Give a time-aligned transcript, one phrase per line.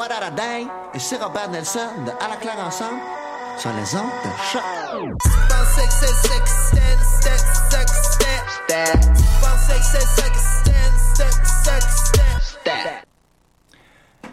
[0.00, 0.66] What a day?
[0.94, 3.00] Et c'est Robert Nelson de À la claire ensemble
[3.58, 4.62] sur les ondes de choc.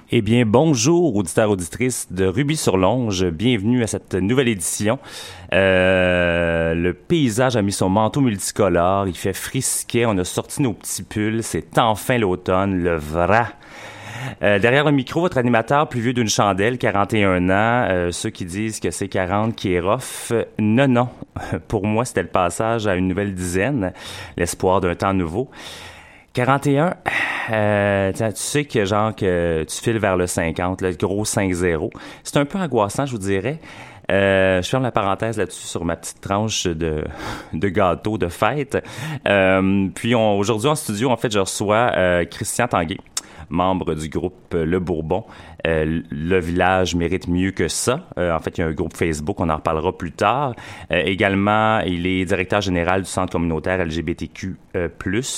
[0.09, 3.26] Eh bien, bonjour auditeurs, auditrices de Ruby sur Longe.
[3.26, 5.00] Bienvenue à cette nouvelle édition.
[5.54, 9.09] Euh, le paysage a mis son manteau multicolore.
[9.09, 10.06] Il fait frisquet.
[10.06, 11.44] On a sorti nos petits pulls.
[11.44, 13.48] C'est enfin l'automne, le vrai.
[14.44, 17.88] Euh, derrière le micro, votre animateur plus vieux d'une chandelle, 41 ans.
[17.89, 20.33] Euh, ceux qui disent que c'est 40 qui est rough.
[20.59, 21.09] Non, non.
[21.67, 23.94] Pour moi, c'était le passage à une nouvelle dizaine.
[24.38, 25.50] L'espoir d'un temps nouveau.
[26.33, 26.94] 41,
[27.50, 31.89] euh, tu sais que genre que tu files vers le 50, le gros 5-0.
[32.23, 33.59] C'est un peu angoissant, je vous dirais.
[34.09, 37.03] Euh, je ferme la parenthèse là-dessus sur ma petite tranche de,
[37.53, 38.78] de gâteau de fête.
[39.28, 42.97] Euh, puis aujourd'hui en studio, en fait, je reçois euh, Christian Tanguay
[43.50, 45.24] membre du groupe Le Bourbon.
[45.66, 48.08] Euh, le village mérite mieux que ça.
[48.18, 50.53] Euh, en fait, il y a un groupe Facebook, on en reparlera plus tard.
[50.91, 54.56] Euh, également, il est directeur général du Centre communautaire LGBTQ+,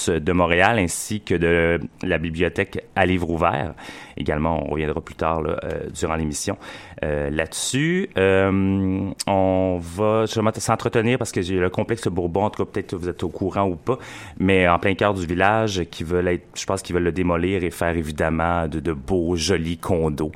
[0.10, 3.74] de Montréal, ainsi que de la bibliothèque à livre ouvert.
[4.18, 5.58] Également, on reviendra plus tard là,
[5.94, 6.58] durant l'émission
[7.02, 8.10] là-dessus.
[8.18, 13.10] on va s'entretenir parce que j'ai le complexe Bourbon, en tout cas, peut-être que vous
[13.10, 13.98] êtes au courant ou pas,
[14.38, 17.72] mais en plein cœur du village, qui veulent je pense qu'ils veulent le démolir et
[17.72, 20.32] faire évidemment de, beaux, jolis condos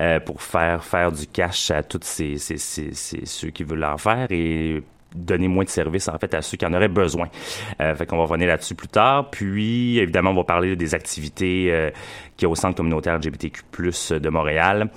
[0.00, 4.28] euh, pour faire faire du cash à tous ces, ceux qui veulent en faire
[5.14, 7.28] donner moins de services en fait à ceux qui en auraient besoin.
[7.80, 9.30] Euh, fait qu'on va revenir là-dessus plus tard.
[9.30, 11.90] Puis évidemment, on va parler des activités euh,
[12.44, 13.62] a au centre communautaire LGBTQ+
[14.20, 14.90] de Montréal.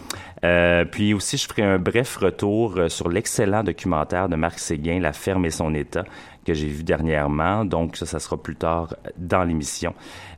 [0.44, 5.00] Euh, puis aussi, je ferai un bref retour euh, sur l'excellent documentaire de Marc Séguin,
[5.00, 6.04] La ferme et son état,
[6.46, 7.66] que j'ai vu dernièrement.
[7.66, 9.94] Donc ça, ça sera plus tard dans l'émission,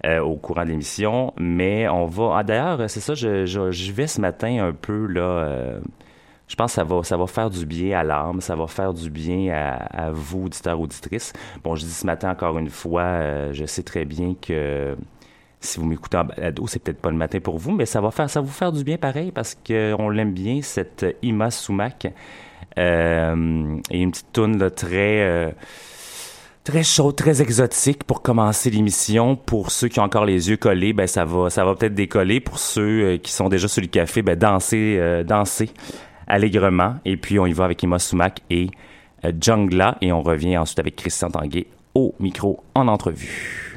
[0.06, 1.34] euh, au courant de l'émission.
[1.38, 2.38] Mais on va...
[2.38, 5.22] Ah, D'ailleurs, c'est ça, je, je, vais ce matin un peu là...
[5.22, 5.80] Euh,
[6.47, 8.94] je pense que ça va, ça va faire du bien à l'âme, ça va faire
[8.94, 11.34] du bien à, à, vous, auditeurs, auditrices.
[11.63, 14.96] Bon, je dis ce matin encore une fois, euh, je sais très bien que
[15.59, 18.12] si vous m'écoutez en balado, c'est peut-être pas le matin pour vous, mais ça va
[18.12, 22.07] faire, ça va vous faire du bien pareil parce qu'on l'aime bien, cette Ima Sumac.
[22.78, 25.22] Euh, et une petite toune là, très...
[25.22, 25.52] Euh,
[26.63, 29.38] très chaud, très exotique pour commencer l'émission.
[29.38, 32.41] Pour ceux qui ont encore les yeux collés, ben ça va, ça va peut-être décoller.
[32.41, 35.69] Pour ceux euh, qui sont déjà sur le café, ben danser, euh, danser
[36.28, 36.96] allègrement.
[37.06, 38.68] Et puis on y va avec Emma Sumac et
[39.26, 43.76] euh, Jungla et on revient ensuite avec Christian Tanguay au micro en entrevue.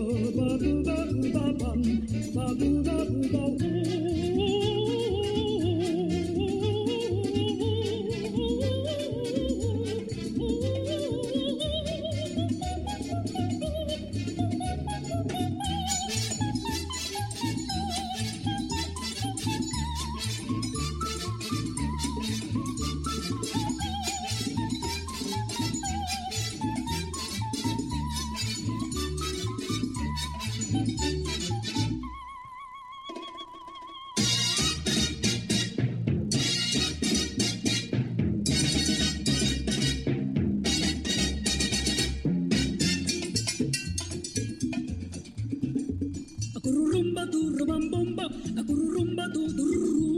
[49.11, 50.10] samba do, do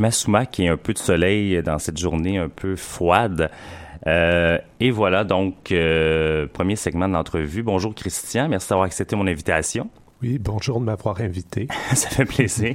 [0.00, 3.50] Imasuma qui est un peu de soleil dans cette journée un peu froide.
[4.06, 7.62] Euh, et voilà donc, euh, premier segment de.
[7.62, 9.90] Bonjour Christian, merci d'avoir accepté mon invitation.
[10.22, 11.66] Oui, bonjour de m'avoir invité.
[11.94, 12.74] Ça fait plaisir.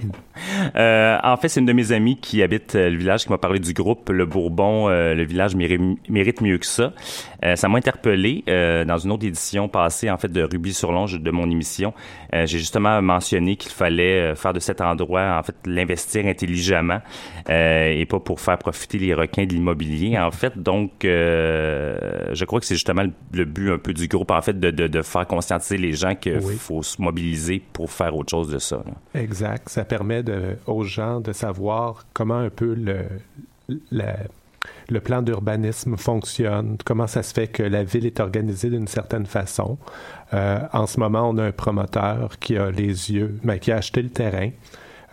[0.75, 3.37] Euh, en fait, c'est une de mes amies qui habite euh, le village qui m'a
[3.37, 4.89] parlé du groupe Le Bourbon.
[4.89, 6.93] Euh, le village mérite, mieux que ça.
[7.55, 11.29] Ça m'a interpellé dans une autre édition passée, en fait, de Ruby sur Longe de
[11.29, 11.93] mon émission.
[12.33, 17.01] J'ai justement mentionné qu'il fallait faire de cet endroit, en fait, l'investir intelligemment
[17.47, 20.57] et pas pour faire profiter les requins de l'immobilier, en fait.
[20.57, 24.71] Donc, je crois que c'est justement le, but un peu du groupe, en fait, de,
[24.71, 27.34] de, de faire conscientiser les gens qu'il faut se mobiliser
[27.73, 28.83] pour faire autre chose de ça.
[29.13, 29.69] Exact.
[29.69, 30.23] Ça permet
[30.65, 33.05] aux gens de savoir comment un peu le,
[33.91, 39.25] le, plan d'urbanisme fonctionne, comment ça se fait que la ville est organisée d'une certaine
[39.25, 39.77] façon.
[40.33, 43.77] Euh, en ce moment, on a un promoteur qui a les yeux, mais qui a
[43.77, 44.49] acheté le terrain.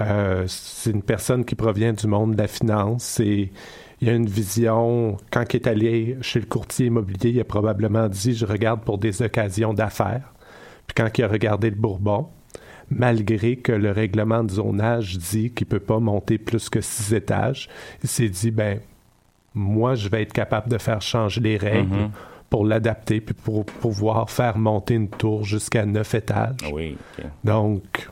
[0.01, 3.53] Euh, c'est une personne qui provient du monde de la finance et
[4.01, 5.17] il y a une vision.
[5.31, 8.99] Quand il est allé chez le courtier immobilier, il a probablement dit Je regarde pour
[8.99, 10.32] des occasions d'affaires
[10.95, 12.29] quand il a regardé le Bourbon,
[12.91, 17.13] malgré que le règlement de zonage dit qu'il ne peut pas monter plus que six
[17.15, 17.69] étages,
[18.03, 18.81] il s'est dit, ben,
[19.55, 22.11] moi, je vais être capable de faire changer les règles mm-hmm.
[22.51, 26.57] pour l'adapter, puis pour pouvoir faire monter une tour jusqu'à neuf étages.
[26.73, 26.97] Oui.
[27.45, 28.09] Donc,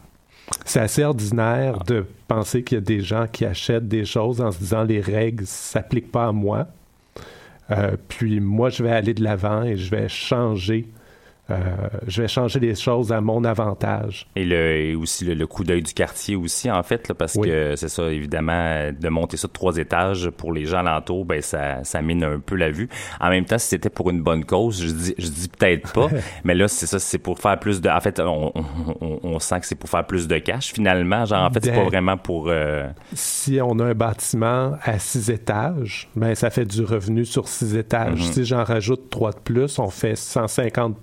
[0.65, 4.51] c'est assez ordinaire de penser qu'il y a des gens qui achètent des choses en
[4.51, 6.67] se disant les règles ne s'appliquent pas à moi.
[7.71, 10.89] Euh, puis moi, je vais aller de l'avant et je vais changer
[12.07, 14.27] je vais changer les choses à mon avantage.
[14.37, 18.11] Et, le, aussi le, coup d'œil du quartier aussi, en fait, parce que c'est ça,
[18.11, 22.25] évidemment, de monter ça de trois étages pour les gens alentour, ben ça, ça mine
[22.25, 22.89] un peu la vue.
[23.21, 26.09] En même temps, si c'était pour une bonne cause, je dis, je dis peut-être pas,
[26.45, 27.89] mais là, c'est ça, c'est pour faire plus de...
[27.89, 28.53] En fait, on,
[29.01, 31.25] on, sent que c'est pour faire plus de cash, finalement.
[31.25, 32.47] Genre, en fait, c'est pas ben, vraiment pour...
[32.49, 37.49] Euh, si on a un bâtiment à six étages, ben ça fait du revenu sur
[37.49, 38.21] six étages.
[38.21, 38.33] Mm-hmm.
[38.33, 40.97] Si j'en rajoute trois de plus, on fait 150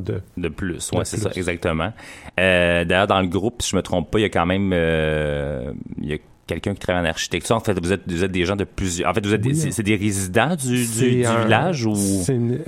[0.00, 0.90] de, de plus.
[0.92, 1.92] Oui, c'est ça, exactement.
[2.38, 4.72] Euh, d'ailleurs, dans le groupe, si je me trompe pas, il y a quand même
[4.72, 7.56] euh, il y a quelqu'un qui travaille en architecture.
[7.56, 9.10] En fait, vous êtes, vous êtes des gens de plusieurs.
[9.10, 11.94] En fait, vous êtes c'est des résidents du, village ou?
[11.94, 12.60] c'est une,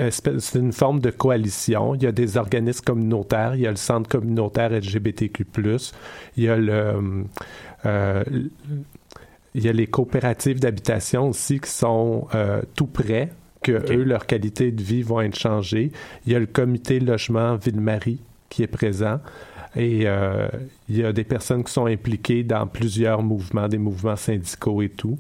[0.55, 1.95] une, forme de coalition.
[1.95, 3.55] Il y a des organismes communautaires.
[3.55, 5.47] Il y a le centre communautaire LGBTQ+.
[6.37, 7.25] Il y a le
[7.85, 8.25] euh,
[9.55, 12.29] il y a les coopératives d'habitation aussi qui sont
[12.75, 13.31] tout près
[13.67, 15.91] que eux, leur qualité de vie vont être changées.
[16.25, 19.19] Il y a le comité logement Ville-Marie qui est présent.
[19.75, 20.49] Et euh,
[20.89, 24.89] il y a des personnes qui sont impliquées dans plusieurs mouvements, des mouvements syndicaux et
[24.89, 25.19] tout.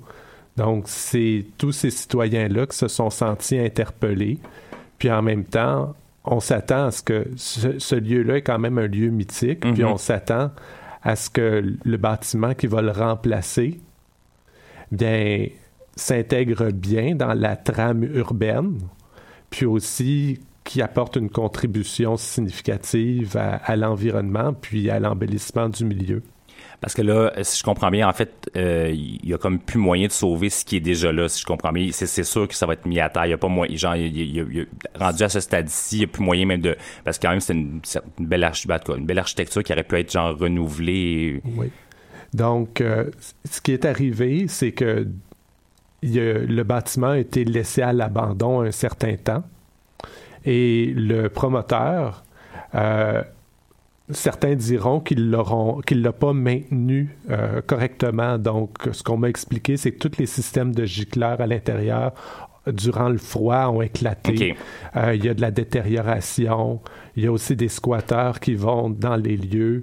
[0.56, 4.38] Donc, c'est tous ces citoyens-là qui se sont sentis interpellés.
[4.98, 8.86] Puis en même temps, on s'attend à ce que ce, lieu-là est quand même un
[8.86, 9.60] lieu mythique.
[9.60, 9.88] Puis mhm.
[9.88, 10.52] on s'attend
[11.02, 13.78] à ce que le bâtiment qui va le remplacer,
[14.90, 15.48] bien,
[15.96, 18.78] s'intègre bien dans la trame urbaine,
[19.50, 26.22] puis aussi qui apporte une contribution significative à, l'environnement, puis à l'embellissement du milieu.
[26.80, 29.78] Parce que là, si je comprends bien, en fait, euh, il y a comme plus
[29.78, 31.88] moyen de sauver ce qui est déjà là, si je comprends bien.
[31.92, 33.24] C'est sûr que ça va être mis à terre.
[33.24, 33.76] Il n'y a pas moyen.
[33.76, 33.94] Genre,
[34.98, 36.76] rendu à ce stade-ci, il n'y a plus moyen même de.
[37.04, 37.80] Parce que quand même, c'est une,
[38.18, 41.40] belle architecture, une belle architecture qui aurait pu être genre renouvelée.
[41.56, 41.70] Oui.
[42.34, 43.10] Donc, euh,
[43.50, 45.08] ce qui est arrivé, c'est que
[46.02, 49.42] le bâtiment a été laissé à l'abandon un certain temps.
[50.46, 52.24] Et le promoteur,
[52.74, 53.22] euh,
[54.10, 58.38] certains diront qu'il ne l'a pas maintenu euh, correctement.
[58.38, 62.12] Donc, ce qu'on m'a expliqué, c'est que tous les systèmes de gicleurs à l'intérieur
[62.68, 64.56] durant le froid ont éclaté.
[64.96, 66.80] Euh, il y a de la détérioration.
[67.16, 69.82] Il y a aussi des squatteurs qui vont dans les lieux.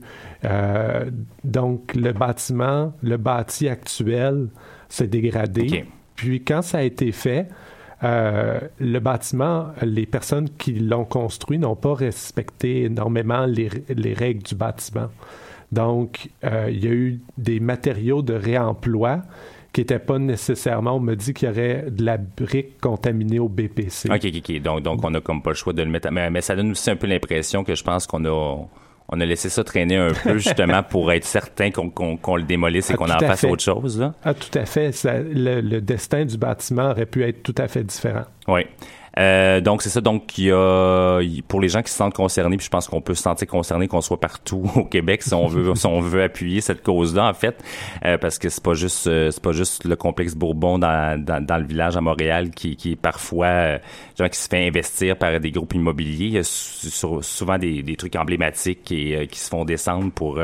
[1.44, 4.48] donc, le bâtiment, le bâti actuel
[4.88, 5.86] s'est dégradé.
[6.24, 7.50] Puis quand ça a été fait,
[8.02, 14.42] euh, le bâtiment, les personnes qui l'ont construit n'ont pas respecté énormément les, les, règles
[14.42, 15.10] du bâtiment.
[15.74, 19.24] Donc, euh, il y a eu des matériaux de réemploi
[19.74, 23.50] qui n'étaient pas nécessairement, on me dit qu'il y aurait de la brique contaminée au
[23.50, 24.10] BPC.
[24.10, 24.62] OK, OK, OK.
[24.62, 26.10] Donc, donc on n'a comme pas le choix de le mettre.
[26.10, 28.66] Mais, mais ça donne aussi un peu l'impression que je pense qu'on a
[29.10, 32.94] on a laissé ça traîner un peu justement pour être certain qu'on le démolisse et
[32.94, 34.00] ah, qu'on en fasse autre chose.
[34.00, 34.14] Là.
[34.24, 34.92] Ah, tout à fait.
[35.04, 38.26] le, le, destin du bâtiment aurait pu être tout à fait différent.
[38.48, 38.62] Oui.
[39.20, 40.02] Euh, donc c'est ça.
[40.02, 43.02] Donc il y a pour les gens qui se sentent concernés, puis je pense qu'on
[43.02, 46.24] peut se sentir concerné qu'on soit partout au Québec si on veut si on veut
[46.24, 47.64] appuyer cette cause-là en fait,
[48.06, 51.44] euh, parce que c'est pas juste euh, c'est pas juste le complexe Bourbon dans, dans,
[51.44, 53.78] dans, le village à Montréal qui, qui est parfois euh,
[54.18, 56.26] gens qui se fait investir par des groupes immobiliers.
[56.26, 60.40] Il y a souvent des, des trucs emblématiques et qui se font descendre pour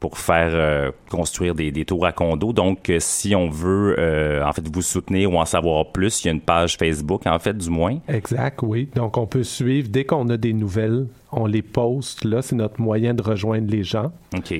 [0.00, 2.52] pour faire euh, construire des, des, tours à condos.
[2.52, 6.26] Donc, euh, si on veut euh, en fait vous soutenir ou en savoir plus, il
[6.26, 7.98] y a une page Facebook en fait du moins.
[8.08, 8.90] Exact, oui.
[8.94, 12.24] Donc, on peut suivre dès qu'on a des nouvelles, on les poste.
[12.24, 14.12] Là, c'est notre moyen de rejoindre les gens.
[14.36, 14.54] Ok.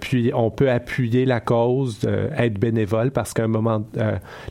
[0.00, 2.00] puis, on peut appuyer la cause,
[2.36, 3.84] être bénévole parce qu'à un moment,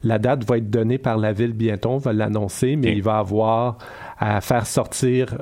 [0.04, 1.92] la date va être donnée par la ville bientôt.
[1.92, 3.78] On va l'annoncer, mais il va avoir
[4.18, 5.38] à faire sortir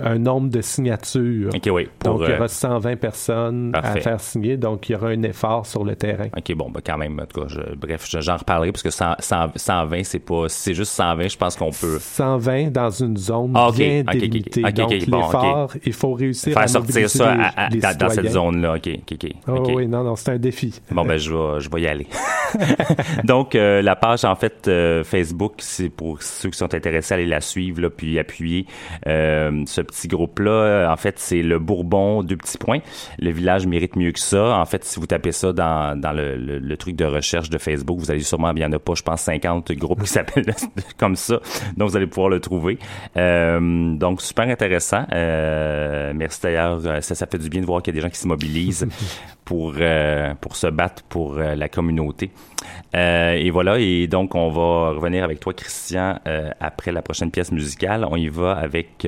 [0.00, 1.50] un nombre de signatures.
[1.50, 4.56] donc, il y aura 120 euh, personnes à faire signer.
[4.56, 6.28] Donc, il y aura un effort sur le terrain.
[6.36, 10.04] OK, bon, ben, quand même, en tout cas, je, bref, j'en reparlerai parce que 120,
[10.04, 11.98] c'est pas, c'est juste 120, je pense qu'on peut.
[11.98, 14.62] 120 dans une zone ah, bien délimitée.
[14.72, 17.36] donc, l'effort, il faut réussir à sortir ça
[17.98, 18.74] dans, cette zone-là.
[18.76, 19.70] OK, OK, OK.
[19.74, 20.80] oui, non, non, c'est un défi.
[20.90, 22.06] Bon, ben, je vais, je vais y aller.
[23.24, 27.16] donc, euh, la page, en fait, euh, Facebook, c'est pour ceux qui sont intéressés à
[27.16, 28.66] aller la suivre, là, puis appuyer
[29.74, 32.78] ce petit groupe-là, euh, en fait, c'est le Bourbon, deux petits points.
[33.18, 34.56] Le village mérite mieux que ça.
[34.56, 37.98] En fait, si vous tapez ça dans, dans le, le, truc de recherche de Facebook,
[37.98, 40.54] vous allez sûrement, il n'y en a pas, je pense, 50 groupes qui s'appellent
[40.98, 41.40] comme ça.
[41.76, 42.78] Donc, vous allez pouvoir le trouver.
[43.16, 45.04] Euh, donc, super intéressant.
[45.12, 46.80] Euh, merci d'ailleurs.
[47.02, 48.86] Ça, ça fait du bien de voir qu'il y a des gens qui se mobilisent
[49.44, 49.74] pour,
[50.40, 52.30] pour se battre pour la communauté.
[52.94, 53.78] et voilà.
[53.78, 56.18] Et donc, on va revenir avec toi, Christian,
[56.60, 58.06] après la prochaine pièce musicale.
[58.08, 59.06] On y va avec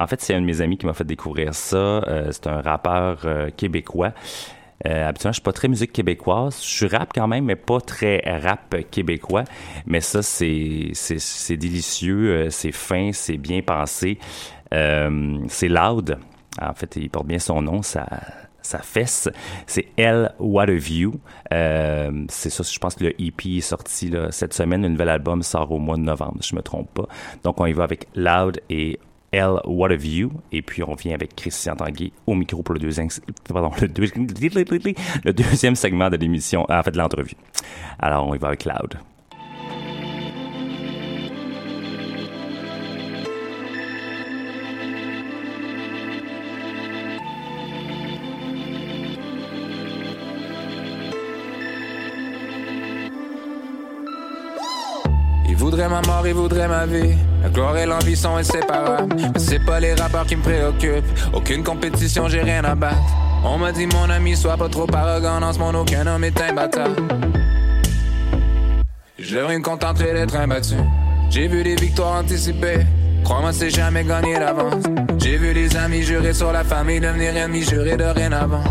[0.00, 1.76] en fait, c'est un de mes amis qui m'a fait découvrir ça.
[1.76, 4.12] Euh, c'est un rappeur euh, québécois.
[4.86, 6.58] Euh, habituellement, je suis pas très musique québécoise.
[6.62, 9.44] Je suis rap quand même, mais pas très rap québécois.
[9.84, 14.18] Mais ça, c'est c'est délicieux, c'est fin, c'est bien pensé,
[14.72, 16.18] c'est loud.
[16.62, 17.82] En fait, il porte bien son nom.
[17.82, 19.28] Sa fesse.
[19.66, 21.20] C'est Elle What a View.
[21.50, 24.80] C'est ça, je pense que le EP est sorti cette semaine.
[24.80, 27.08] Le nouvel album sort au mois de novembre, si je me trompe pas.
[27.44, 28.98] Donc on y va avec Loud et
[29.32, 30.30] L What a View.
[30.52, 33.08] Et puis, on vient avec Christian Tanguy au micro pour le deuxième,
[33.48, 33.86] pardon, le,
[35.24, 37.36] le deuxième segment de l'émission, en fait, de l'entrevue.
[37.98, 38.98] Alors, on y va avec Cloud.
[55.90, 57.14] Ma mort, il voudrait ma vie.
[57.42, 59.14] La gloire et l'envie sont inséparables.
[59.34, 61.04] Mais c'est pas les rappeurs qui me préoccupent.
[61.32, 62.96] Aucune compétition, j'ai rien à battre.
[63.44, 65.40] On m'a dit, mon ami, sois pas trop arrogant.
[65.40, 66.96] Dans ce monde, aucun homme est imbattable.
[69.18, 70.76] Je devrais me contenter d'être imbattu.
[71.28, 72.80] J'ai vu des victoires anticipées.
[73.24, 74.84] Crois-moi, c'est jamais gagné d'avance.
[75.18, 78.64] J'ai vu des amis jurer sur la famille, devenir ennemis, jurer de rien avant.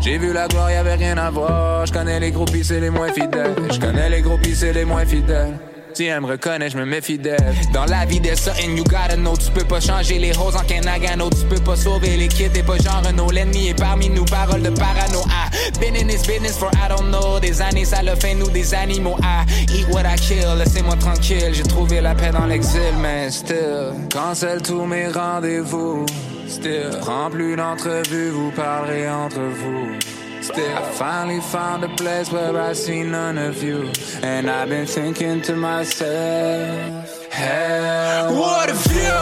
[0.00, 1.86] J'ai vu la gloire, y'avait rien à voir.
[1.86, 3.54] Je connais les groupies, c'est les moins fidèles.
[3.70, 5.58] Je connais les groupies, c'est les moins fidèles.
[5.96, 7.54] Si elle me reconnaît, je me méfie d'elle.
[7.72, 9.34] Dans la vie, there's something you gotta know.
[9.34, 11.30] Tu peux pas changer les roses en Kenagano.
[11.30, 13.30] Tu peux pas sauver les kids, t'es pas genre Renault.
[13.30, 15.22] L'ennemi est parmi nous, parole de parano.
[15.30, 15.48] Ah,
[15.80, 17.40] been in this business for I don't know.
[17.40, 19.16] Des années, ça le fait nous des animaux.
[19.22, 21.54] Ah, eat what I kill, laissez-moi tranquille.
[21.54, 23.94] J'ai trouvé la paix dans l'exil, mais still.
[24.12, 26.04] Cancel tous mes rendez-vous.
[26.46, 26.90] Still.
[27.00, 30.15] Prends plus d'entrevues, vous parlerez entre vous.
[30.46, 33.90] Still, I finally found a place where I see none of you.
[34.22, 39.16] And I've been thinking to myself, hell, what if you?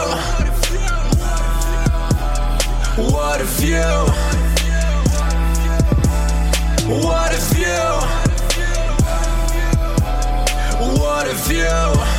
[3.11, 3.91] What if you?
[6.93, 8.25] What if you?
[11.01, 12.14] What if you?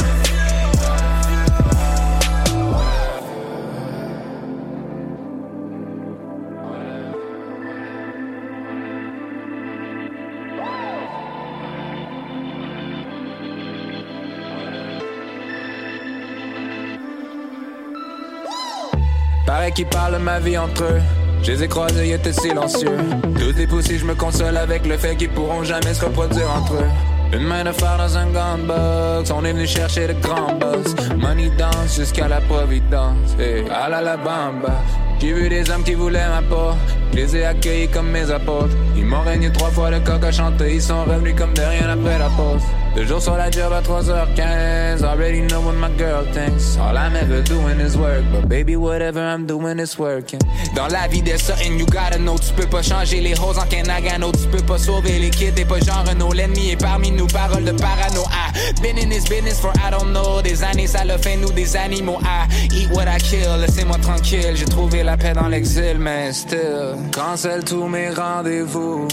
[19.76, 21.02] Qu'ils parlent ma vie entre eux.
[21.42, 22.96] Je les ai croisés, ils étaient silencieux.
[23.38, 26.76] Tous les poussés, je me console avec le fait qu'ils pourront jamais se reproduire entre
[26.76, 26.88] eux.
[27.34, 30.94] Une main de phare dans un gunbox, on est venu chercher le grand boss.
[31.18, 34.82] Money danse jusqu'à la providence, et à la la bamba.
[35.20, 36.70] J'ai vu des hommes qui voulaient ma peau,
[37.12, 38.74] je les ai accueillis comme mes apôtres.
[38.96, 41.90] Ils m'ont régné trois fois le coq à chanter, ils sont revenus comme de rien
[41.90, 42.62] après la pause.
[42.96, 46.78] Deux jours sur la job à 3h15, already know what my girl thinks.
[46.78, 50.40] All I'm ever doing is work, but baby, whatever I'm doing is working.
[50.74, 53.66] Dans la vie des something you gotta know, tu peux pas changer les roses en
[53.66, 57.26] Kenagano, tu peux pas sauver les kids, t'es pas genre Renault, l'ennemi est parmi nous,
[57.26, 58.22] paroles de parano.
[58.30, 61.52] I been in this business for I don't know, des années ça le fait nous
[61.52, 62.18] des animaux.
[62.22, 66.96] I eat what I kill, laissez-moi tranquille, j'ai trouvé la paix dans l'exil, mais still,
[67.12, 69.06] cancel tous mes rendez-vous.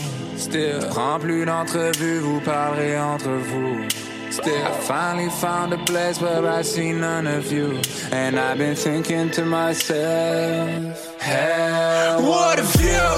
[0.44, 3.88] Still, prends plus d'entrevues, vous parlerez entre vous.
[4.30, 7.80] Still, I finally found a place where I see none of you.
[8.12, 13.14] And I've been thinking to myself, hell, what a view!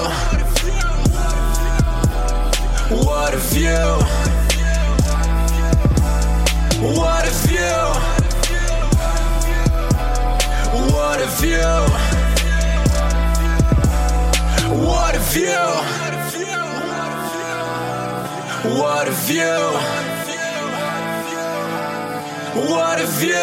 [3.04, 3.88] What a view!
[6.94, 7.82] What a view!
[10.94, 12.06] What a view!
[14.86, 16.05] What a view!
[18.68, 19.42] What a view!
[22.68, 23.36] What a view!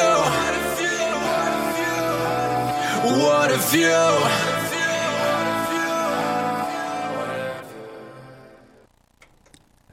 [3.23, 4.43] What a view!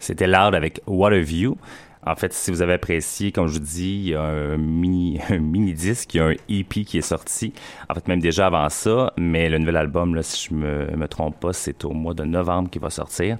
[0.00, 1.56] C'était Loud avec What a View.
[2.04, 5.20] En fait, si vous avez apprécié, comme je vous dis, il y a un mini,
[5.30, 5.38] un
[5.74, 7.52] disque, il y a un EP qui est sorti.
[7.88, 11.06] En fait, même déjà avant ça, mais le nouvel album, là, si je me, me
[11.06, 13.36] trompe pas, c'est au mois de novembre qu'il va sortir.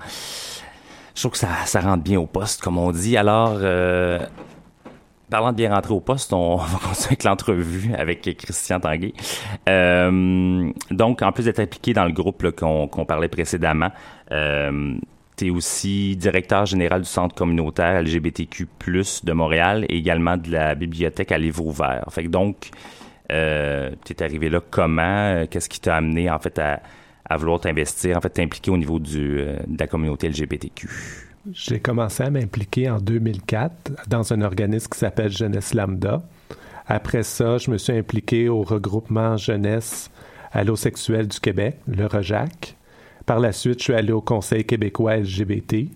[1.14, 3.16] Je trouve que ça, rentre bien au poste, comme on dit.
[3.16, 4.18] Alors, euh,
[5.30, 9.14] parlant de bien rentrer au poste, on va continuer avec l'entrevue avec Christian Tanguay.
[9.68, 13.90] Euh, donc, en plus d'être impliqué dans le groupe qu'on parlait précédemment,
[14.32, 14.96] euh,
[15.36, 18.66] tu es aussi directeur général du Centre communautaire LGBTQ+,
[19.24, 22.04] de Montréal et également de la bibliothèque à livre ouvert.
[22.10, 22.70] Fait que donc,
[23.32, 25.46] euh, tu es arrivé là comment?
[25.48, 26.80] Qu'est-ce qui t'a amené, en fait, à,
[27.30, 30.88] à vouloir t'investir, en fait, t'impliquer au niveau du, euh, de la communauté LGBTQ?
[31.52, 36.22] J'ai commencé à m'impliquer en 2004 dans un organisme qui s'appelle Jeunesse Lambda.
[36.86, 40.10] Après ça, je me suis impliqué au regroupement Jeunesse
[40.52, 42.76] allosexuelle du Québec, le REJAC.
[43.26, 45.86] Par la suite, je suis allé au Conseil québécois LGBT.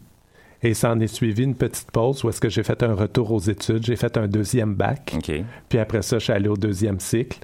[0.62, 3.32] Et ça en est suivi une petite pause où est-ce que j'ai fait un retour
[3.32, 3.84] aux études.
[3.84, 5.14] J'ai fait un deuxième bac.
[5.68, 7.40] Puis après ça, je suis allé au deuxième cycle.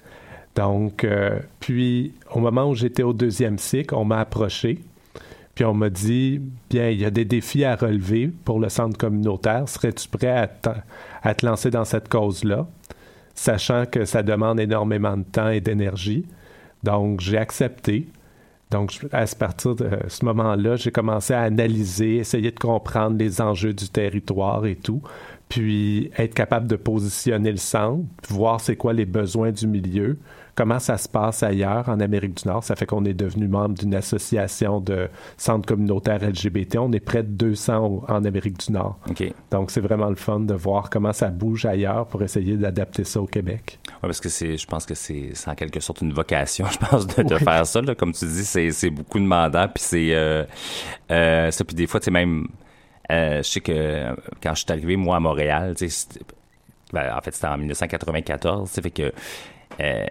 [0.56, 4.80] Donc, euh, puis au moment où j'étais au deuxième cycle, on m'a approché.
[5.54, 8.96] Puis on m'a dit, bien, il y a des défis à relever pour le centre
[8.96, 9.68] communautaire.
[9.68, 10.70] Serais-tu prêt à, te-
[11.22, 12.66] à te lancer dans cette cause-là,
[13.34, 16.24] sachant que ça demande énormément de temps et d'énergie?
[16.82, 18.06] Donc, j'ai accepté.
[18.70, 23.74] Donc, à partir de ce moment-là, j'ai commencé à analyser, essayer de comprendre les enjeux
[23.74, 25.02] du territoire et tout,
[25.50, 30.16] puis être capable de positionner le centre, voir c'est quoi les besoins du milieu,
[30.54, 32.62] comment ça se passe ailleurs en Amérique du Nord.
[32.62, 36.76] Ça fait qu'on est devenu membre d'une association de centres communautaires LGBT.
[36.78, 38.98] On est près de 200 au- en Amérique du Nord.
[39.50, 43.20] Donc, c'est vraiment le fun de voir comment ça bouge ailleurs pour essayer d'adapter ça
[43.20, 43.80] au Québec.
[43.88, 46.78] Ouais, parce que c'est, je pense que c'est, c'est en quelque sorte une vocation, je
[46.78, 47.80] pense, de, de faire ça.
[47.82, 47.94] Là.
[47.96, 50.44] Comme tu dis, c'est, c'est beaucoup demandant, puis c'est, euh,
[51.10, 52.46] euh, ça, puis des fois, tu sais, même,
[53.10, 55.74] euh, je sais que euh, quand je suis arrivé, moi, à Montréal,
[56.92, 59.12] ben, en fait, c'était en 1994, ça fait que
[59.80, 60.06] euh,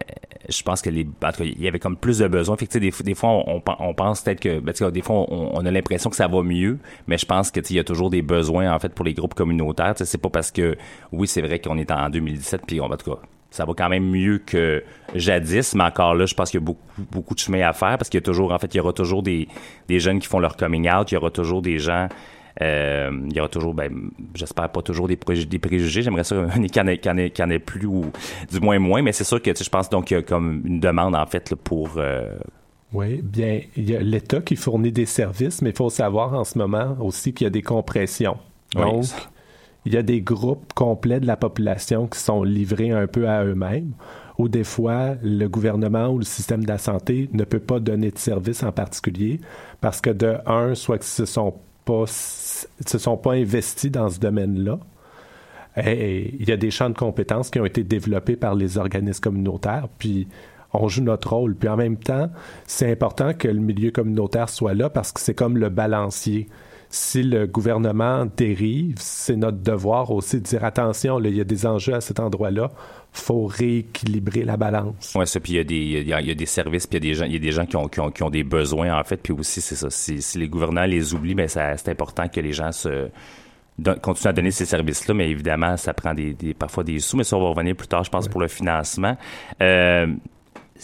[0.47, 2.55] je pense que les en tout cas, il y avait comme plus de besoins.
[2.57, 5.25] Fait que, des, des fois on, on pen- on pense peut-être que ben, des fois
[5.29, 8.09] on, a l'impression que ça va mieux mais je pense que il y a toujours
[8.09, 9.93] des besoins en fait pour les groupes communautaires.
[9.97, 10.77] C'est pas parce que
[11.11, 13.19] oui c'est vrai qu'on est en 2017 puis on en tout cas
[13.51, 14.83] ça va quand même mieux que
[15.15, 16.79] jadis, mais encore là, je pense qu'il y a beaucoup,
[17.11, 18.93] beaucoup de chemin à faire parce qu'il y a toujours, en fait, il y aura
[18.93, 19.47] toujours des
[19.89, 22.09] jeunes qui font leur coming out, il y aura toujours des gens,
[22.61, 26.01] euh, il y aura toujours, ben, j'espère pas toujours des, préjugés, des préjugés.
[26.01, 28.05] J'aimerais ça qu'il y en en ait, plus ou
[28.51, 30.79] du moins moins, mais c'est sûr que je pense donc qu'il y a comme une
[30.79, 31.91] demande en fait là, pour.
[31.97, 32.37] euh,
[32.91, 36.43] Oui, bien, il y a l'État qui fournit des services, mais il faut savoir en
[36.43, 38.37] ce moment aussi qu'il y a des compressions.
[38.75, 39.17] Oui, Donc, ça.
[39.85, 43.43] il y a des groupes complets de la population qui sont livrés un peu à
[43.45, 43.93] eux-mêmes,
[44.39, 48.11] où des fois, le gouvernement ou le système de la santé ne peut pas donner
[48.11, 49.39] de service en particulier,
[49.81, 51.53] parce que de un, soit qu'ils se sont
[51.85, 52.05] pas,
[52.85, 54.79] se sont pas investis dans ce domaine-là,
[55.77, 59.87] il y a des champs de compétences qui ont été développés par les organismes communautaires,
[59.97, 60.27] puis
[60.73, 61.55] on joue notre rôle.
[61.55, 62.29] Puis en même temps,
[62.65, 66.47] c'est important que le milieu communautaire soit là parce que c'est comme le balancier.
[66.89, 71.65] Si le gouvernement dérive, c'est notre devoir aussi de dire attention, il y a des
[71.67, 72.71] enjeux à cet endroit-là,
[73.11, 75.13] faut rééquilibrer la balance.
[75.15, 76.87] Ouais, ça, puis il y a des, il y a, il y a des services,
[76.87, 78.09] puis il y a des gens, il y a des gens qui ont, qui ont,
[78.09, 81.13] qui ont des besoins, en fait, puis aussi, c'est ça, si, si les gouvernants les
[81.13, 83.09] oublient, ça, c'est important que les gens se,
[84.01, 87.37] continuer à donner ces services-là, mais évidemment, ça prend des, parfois des sous, mais ça,
[87.37, 89.17] on va revenir plus tard, je pense, pour le financement.
[89.61, 90.07] Euh,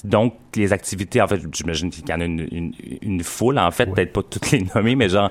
[0.03, 4.13] donc, les activités, en fait, j'imagine qu'il y en a une, foule, en fait, peut-être
[4.13, 5.29] pas toutes les nommer, mais genre,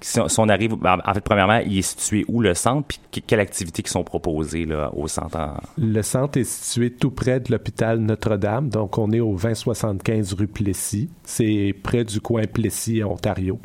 [0.00, 3.82] si, on arrive, en fait, premièrement, il est situé où le centre, puis quelles activités
[3.82, 5.38] qui sont proposées là, au centre?
[5.78, 10.46] Le centre est situé tout près de l'hôpital Notre-Dame, donc on est au 2075 rue
[10.46, 11.08] Plessis.
[11.24, 13.58] C'est près du coin Plessis, Ontario.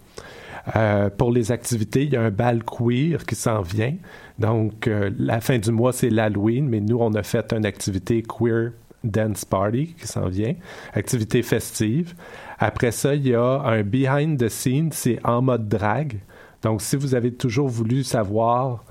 [0.75, 3.95] Euh, pour les activités, il y a un bal queer qui s'en vient.
[4.39, 8.23] Donc, euh, la fin du mois, c'est l'Halloween, mais nous, on a fait une activité
[8.23, 8.71] queer
[9.05, 10.55] Dance Party qui s'en vient,
[10.93, 12.13] activité festive.
[12.59, 16.19] Après ça, il y a un behind the scenes, c'est en mode drag.
[16.61, 18.83] Donc, si vous avez toujours voulu savoir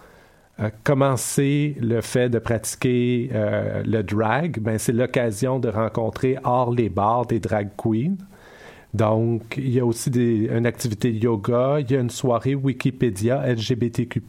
[0.60, 6.38] euh, comment c'est le fait de pratiquer euh, le drag, ben c'est l'occasion de rencontrer
[6.44, 8.16] hors les bars des drag queens.
[8.92, 14.22] Donc, il y a aussi une activité yoga, il y a une soirée Wikipédia LGBTQ+.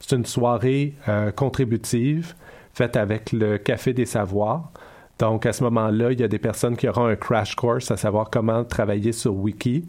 [0.00, 2.34] C'est une soirée euh, contributive
[2.72, 4.72] faite avec le Café des Savoirs.
[5.18, 7.96] Donc, à ce moment-là, il y a des personnes qui auront un crash course à
[7.96, 9.84] savoir comment travailler sur Wiki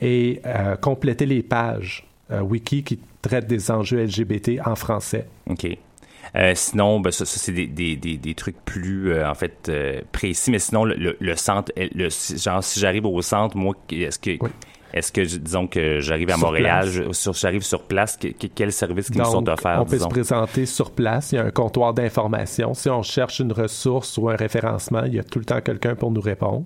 [0.00, 5.26] et euh, compléter les pages euh, Wiki qui traitent des enjeux LGBT en français.
[5.48, 5.66] OK.
[6.34, 9.70] Euh, sinon, ben, ça, c'est des, des, des, trucs plus en fait
[10.10, 14.32] précis, mais sinon le, le, centre, le, genre si j'arrive au centre, moi, est-ce que
[14.94, 16.88] est-ce que, disons que j'arrive à Montréal,
[17.32, 18.16] j'arrive sur place,
[18.54, 19.80] quels services qui nous sont offerts?
[19.82, 21.32] On peut se présenter sur place.
[21.32, 22.74] Il y a un comptoir d'information.
[22.74, 25.96] Si on cherche une ressource ou un référencement, il y a tout le temps quelqu'un
[25.96, 26.64] pour nous répondre.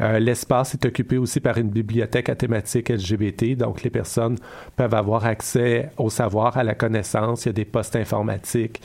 [0.00, 4.36] Euh, l'espace est occupé aussi par une bibliothèque à thématique LGBT, donc les personnes
[4.74, 7.44] peuvent avoir accès au savoir, à la connaissance.
[7.44, 8.80] Il y a des postes informatiques,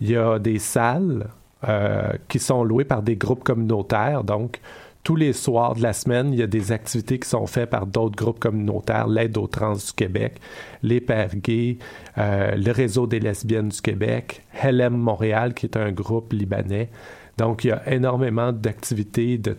[0.00, 1.26] il y a des salles
[1.68, 4.60] euh, qui sont louées par des groupes communautaires, donc
[5.04, 7.86] tous les soirs de la semaine, il y a des activités qui sont faites par
[7.86, 10.36] d'autres groupes communautaires, l'aide aux trans du Québec,
[10.82, 11.76] les pères gays,
[12.16, 16.88] euh, le réseau des lesbiennes du Québec, Helem Montréal, qui est un groupe libanais.
[17.36, 19.56] Donc, il y a énormément d'activités de,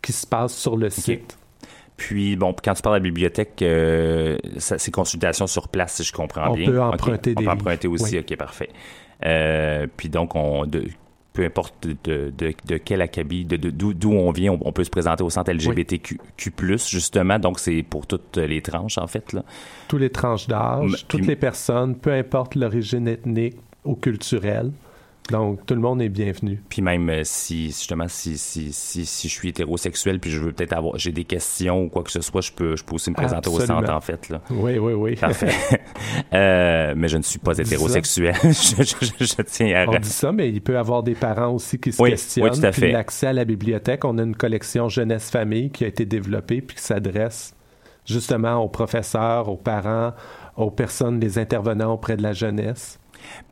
[0.00, 1.36] qui se passent sur le site.
[1.96, 6.12] Puis, bon, quand tu parles de la bibliothèque, euh, c'est consultation sur place, si je
[6.12, 6.68] comprends bien.
[6.68, 8.70] On peut emprunter des On peut emprunter aussi, OK, parfait.
[9.26, 10.66] Euh, puis donc, on,
[11.32, 15.30] peu importe de, de, de quel acabit, d'où on vient, on, peut se présenter au
[15.30, 16.18] centre LGBTQ+,
[16.88, 17.38] justement.
[17.38, 19.32] Donc, c'est pour toutes les tranches, en fait.
[19.32, 19.44] Là.
[19.88, 24.72] Toutes les tranches d'âge, toutes les personnes, peu importe l'origine ethnique ou culturelle.
[25.30, 26.62] Donc, tout le monde est bienvenu.
[26.68, 30.52] Puis même euh, si, justement, si, si, si, si, je suis hétérosexuel puis je veux
[30.52, 33.10] peut-être avoir, j'ai des questions ou quoi que ce soit, je peux, je peux aussi
[33.10, 34.28] me présenter au centre, en fait.
[34.28, 34.40] Là.
[34.50, 35.16] Oui, oui, oui.
[35.16, 35.50] Parfait.
[36.32, 38.34] euh, mais je ne suis pas hétérosexuel.
[38.42, 39.88] je, je, je, tiens à...
[39.88, 42.50] On dit ça, mais il peut y avoir des parents aussi qui se questionnent.
[42.50, 42.82] Oui, tout à fait.
[42.82, 46.76] Puis l'accès à la bibliothèque, on a une collection jeunesse-famille qui a été développée puis
[46.76, 47.54] qui s'adresse
[48.06, 50.12] justement aux professeurs, aux parents,
[50.56, 52.99] aux personnes, les intervenants auprès de la jeunesse.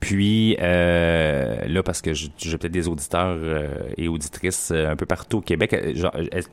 [0.00, 2.28] Puis euh, là, parce que j'ai
[2.58, 5.74] peut-être des auditeurs euh, et auditrices euh, un peu partout au Québec,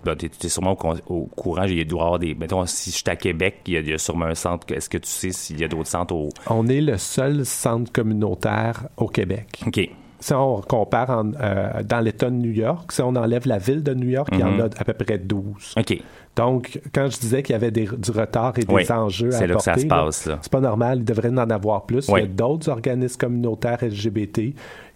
[0.03, 2.35] ben, tu es, sûrement au, courant, il doit y avoir des...
[2.35, 4.71] Mettons, si je suis à Québec, il y, a, sûrement un centre.
[4.73, 6.29] Est-ce que tu sais s'il y a d'autres centres au...
[6.49, 9.61] On est le seul centre communautaire au Québec.
[9.67, 9.89] OK.
[10.19, 14.09] Si on compare dans l'État de New York, si on enlève la ville de New
[14.09, 14.61] York, il y en mhm.
[14.61, 15.75] a à peu près 12.
[15.77, 16.01] OK.
[16.35, 20.51] Donc, quand je disais qu'il y avait du retard et des enjeux à apporter, c'est
[20.51, 22.07] pas normal, il devrait en avoir plus.
[22.09, 24.39] Il y a d'autres organismes communautaires LGBT,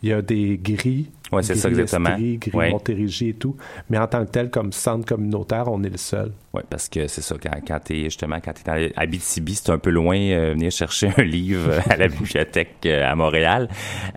[0.03, 2.15] il y a des gris oui, c'est ça exactement.
[2.17, 3.55] Gris, Montérégie et tout.
[3.89, 6.31] Mais en tant que tel, comme centre communautaire, on est le seul.
[6.53, 9.53] Oui, parce que c'est ça, quand, quand tu es justement, quand tu es à Abitibi,
[9.53, 13.69] c'est un peu loin euh, venir chercher un livre à la bibliothèque euh, à Montréal.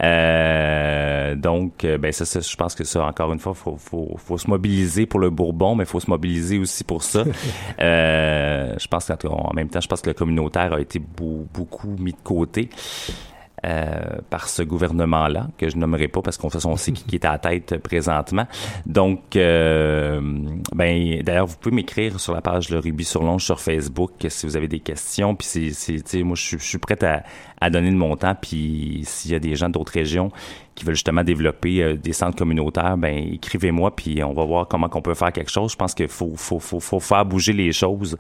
[0.03, 4.17] Euh, donc, euh, ben ça, ça, je pense que ça, encore une fois, faut, faut,
[4.17, 7.25] faut se mobiliser pour le Bourbon, mais il faut se mobiliser aussi pour ça.
[7.79, 12.23] je pense qu'en même temps, je pense que le communautaire a été beaucoup mis de
[12.23, 12.71] côté.
[13.65, 17.31] Euh, par ce gouvernement-là, que je nommerai pas parce qu'on on sait qui, est à
[17.31, 18.49] la tête présentement.
[18.87, 20.21] Donc, euh,
[20.75, 24.47] ben, d'ailleurs, vous pouvez m'écrire sur la page Le Ruby sur Longe sur Facebook si
[24.47, 25.37] vous avez des questions.
[25.37, 27.23] Puis, c'est, moi, je suis, je suis prêt à,
[27.61, 28.35] à donner de mon temps.
[28.35, 30.33] Puis, s'il y a des gens d'autres régions
[30.75, 34.89] qui veulent justement développer euh, des centres communautaires, ben écrivez-moi puis on va voir comment
[34.89, 35.73] qu'on peut faire quelque chose.
[35.73, 38.17] Je pense qu'il faut, faut, faut, faut, faire bouger les choses.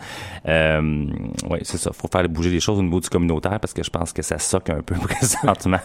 [0.47, 1.07] Euh,
[1.49, 1.93] oui, c'est ça.
[1.93, 4.38] faut faire bouger les choses au niveau du communautaire parce que je pense que ça
[4.38, 5.81] soque un peu présentement.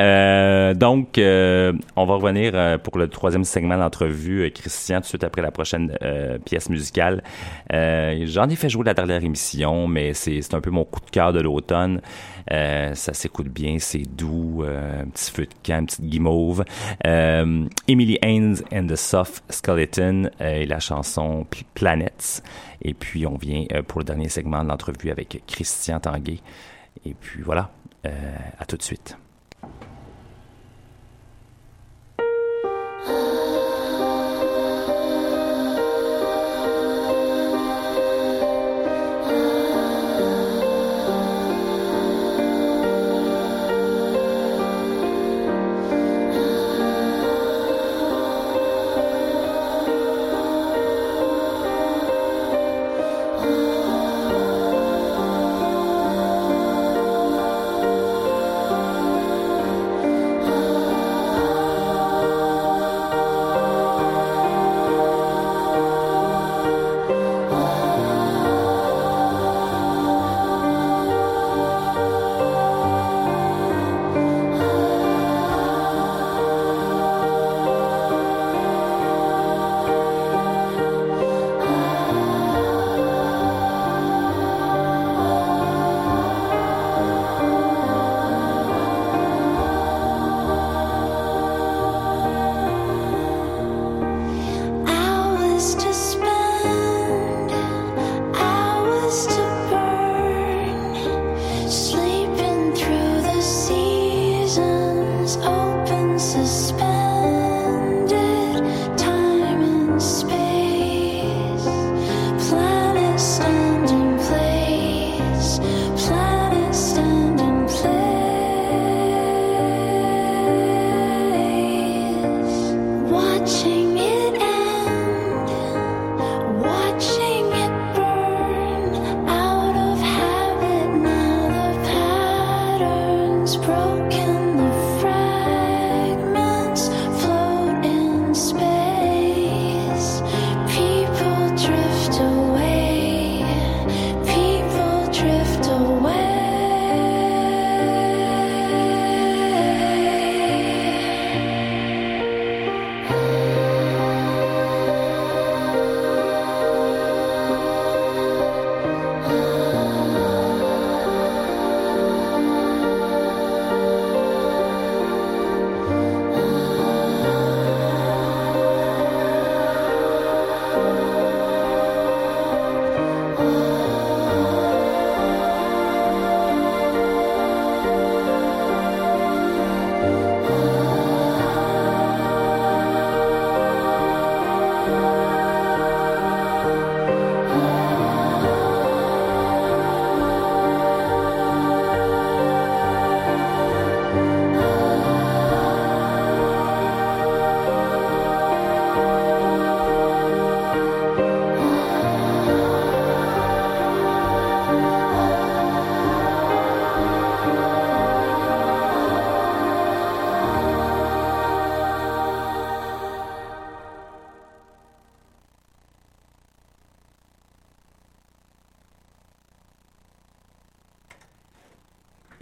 [0.00, 5.24] Euh, donc, euh, on va revenir pour le troisième segment d'entrevue, Christian, tout de suite
[5.24, 5.96] après la prochaine
[6.44, 7.22] pièce musicale.
[7.70, 11.32] J'en ai fait jouer la dernière émission, mais c'est un peu mon coup de cœur
[11.32, 12.00] de l'automne.
[12.48, 16.64] ça s'écoute bien, c'est doux, un petit feu de camp, guimauve.
[17.06, 22.42] Euh, Emily Haynes and the Soft Skeleton euh, et la chanson Planets.
[22.82, 26.40] Et puis, on vient euh, pour le dernier segment de l'entrevue avec Christian Tanguay.
[27.04, 27.70] Et puis voilà,
[28.58, 29.16] à tout de suite.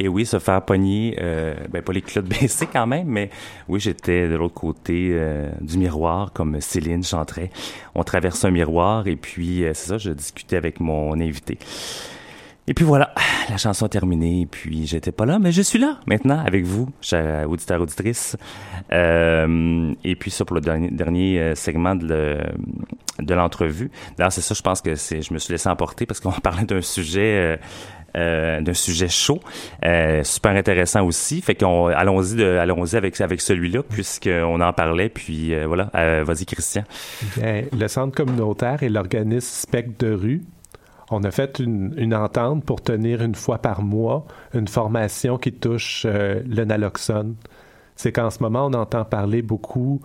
[0.08, 3.28] Et oui, se faire pogner, euh, ben pas les culottes baissées quand même, mais
[3.68, 7.50] oui, j'étais de l'autre côté euh, du miroir, comme Céline chanterait.
[7.94, 11.58] On traverse un miroir et puis, euh, c'est ça, je discutais avec mon invité.
[12.66, 13.12] Et puis voilà,
[13.50, 16.88] la chanson est terminée, puis j'étais pas là, mais je suis là maintenant avec vous,
[17.02, 18.34] chers auditeurs, auditrices.
[18.90, 22.38] Et puis ça pour le dernier, segment de,
[23.28, 23.90] l'entrevue.
[24.16, 26.82] D'ailleurs, c'est ça, je pense que je me suis laissé emporter parce qu'on parlait d'un
[26.82, 27.58] sujet
[28.14, 29.40] d'un sujet chaud,
[29.84, 31.40] euh, super intéressant aussi.
[31.40, 35.08] Fait qu'on allons-y allons-y avec avec celui-là puisqu'on en parlait.
[35.08, 35.90] Puis euh, voilà,
[36.24, 36.84] vas-y Christian.
[37.42, 40.42] le centre communautaire et l'organisme Spec de rue
[41.10, 45.52] on a fait une, une, entente pour tenir une fois par mois une formation qui
[45.52, 47.34] touche le naloxone.
[47.96, 50.02] C'est qu'en ce moment, on entend parler beaucoup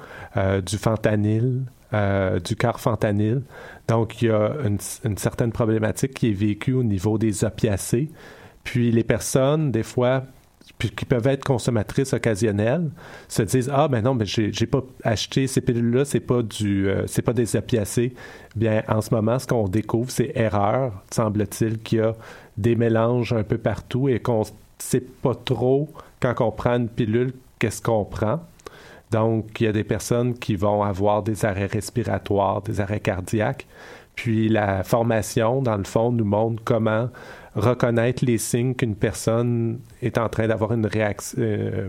[0.66, 3.42] du fentanyl, du carfentanyl.
[3.88, 8.10] Donc, il y a une, certaine problématique qui est vécue au niveau des opiacés.
[8.64, 10.24] Puis les personnes, des fois,
[10.80, 12.90] qui peuvent être consommatrices occasionnelles,
[13.28, 16.90] se disent ah ben non mais j'ai, pas acheté ces pilules là c'est pas du
[16.90, 18.14] euh, pas des opiacés
[18.56, 22.16] bien en ce moment ce qu'on découvre c'est erreur semble-t-il qu'il y a
[22.58, 24.44] des mélanges un peu partout et qu'on
[24.78, 28.42] sait pas trop quand on prend une pilule qu'est-ce qu'on prend
[29.14, 33.68] donc, il y a des personnes qui vont avoir des arrêts respiratoires, des arrêts cardiaques.
[34.16, 37.10] Puis la formation, dans le fond, nous montre comment
[37.56, 41.88] reconnaître les signes qu'une personne est en train d'avoir une réaction, euh,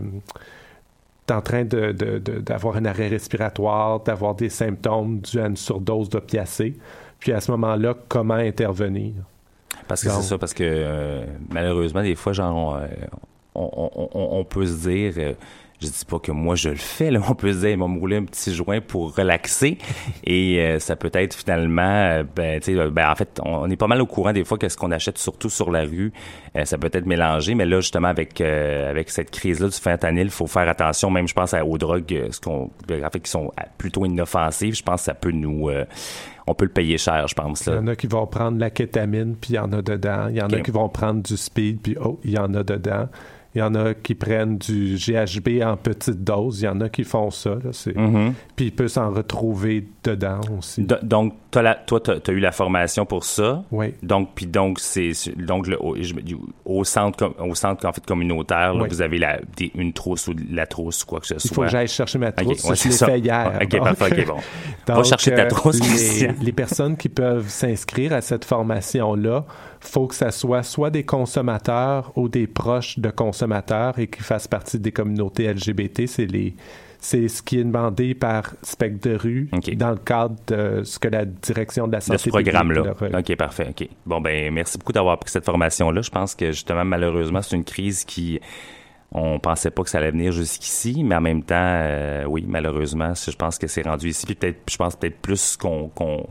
[1.31, 6.75] en train d'avoir un arrêt respiratoire, d'avoir des symptômes dus à une surdose d'opiacés.
[7.17, 9.13] Puis à ce moment-là, comment intervenir?
[9.87, 12.79] Parce que c'est ça, parce que euh, malheureusement, des fois, genre,
[13.55, 15.33] on, on, on, peut se dire, euh,
[15.81, 17.85] je dis pas que moi je le fais, là, on peut se dire, il m'a
[17.85, 19.77] rouler un petit joint pour relaxer,
[20.23, 23.75] et euh, ça peut être finalement, euh, ben, tu sais, ben, en fait, on, est
[23.75, 26.11] pas mal au courant des fois qu'est-ce qu'on achète surtout sur la rue,
[26.63, 30.47] ça peut être mélangé, mais là justement avec avec cette crise-là du fentanyl, il faut
[30.47, 34.75] faire attention, même je pense aux drogues, ce qu'on, en fait, qui sont plutôt inoffensives,
[34.75, 35.69] je pense que ça peut nous
[36.47, 37.65] on peut le payer cher, je pense.
[37.65, 40.27] Il y en a qui vont prendre la kétamine, puis il y en a dedans.
[40.29, 42.63] Il y en a qui vont prendre du speed, puis oh, il y en a
[42.63, 43.07] dedans.
[43.55, 46.61] Il y en a qui prennent du GHB en petite dose.
[46.61, 47.55] Il y en a qui font ça.
[47.55, 48.33] Mm-hmm.
[48.55, 50.85] Puis il peut s'en retrouver dedans aussi.
[51.03, 53.63] donc, la, toi, tu as, eu la formation pour ça.
[53.71, 53.93] Oui.
[54.03, 55.77] Donc, puis donc, c'est donc le,
[56.65, 59.39] au, centre, au centre en fait, communautaire, vous avez la,
[59.75, 61.49] une trousse ou la trousse ou quoi que ce soit.
[61.51, 62.61] Il faut que j'aille chercher ma trousse.
[62.61, 63.59] je l'ai fait hier.
[63.61, 64.25] OK, parfait.
[64.25, 64.37] bon.
[64.87, 65.79] Va chercher ta euh, trousse.
[65.79, 69.45] Les, les personnes qui peuvent s'inscrire à cette formation-là,
[69.79, 74.47] faut que ça soit soit des consommateurs ou des proches de consommateurs et qui fassent
[74.47, 76.07] partie des communautés LGBT.
[76.07, 76.55] C'est les
[77.05, 81.07] c'est ce qui est demandé par Spectre de rue dans le cadre de ce que
[81.07, 82.95] la direction de la santé de ce programme-là.
[83.13, 83.67] OK, parfait.
[83.69, 83.87] OK.
[84.07, 86.01] Bon, ben merci beaucoup d'avoir pris cette formation-là.
[86.01, 88.39] Je pense que justement, malheureusement, c'est une crise qui
[89.11, 93.13] on pensait pas que ça allait venir jusqu'ici, mais en même temps, euh, oui, malheureusement,
[93.13, 94.25] je pense que c'est rendu ici.
[94.25, 96.27] Puis peut-être, je pense peut-être plus qu'on qu'on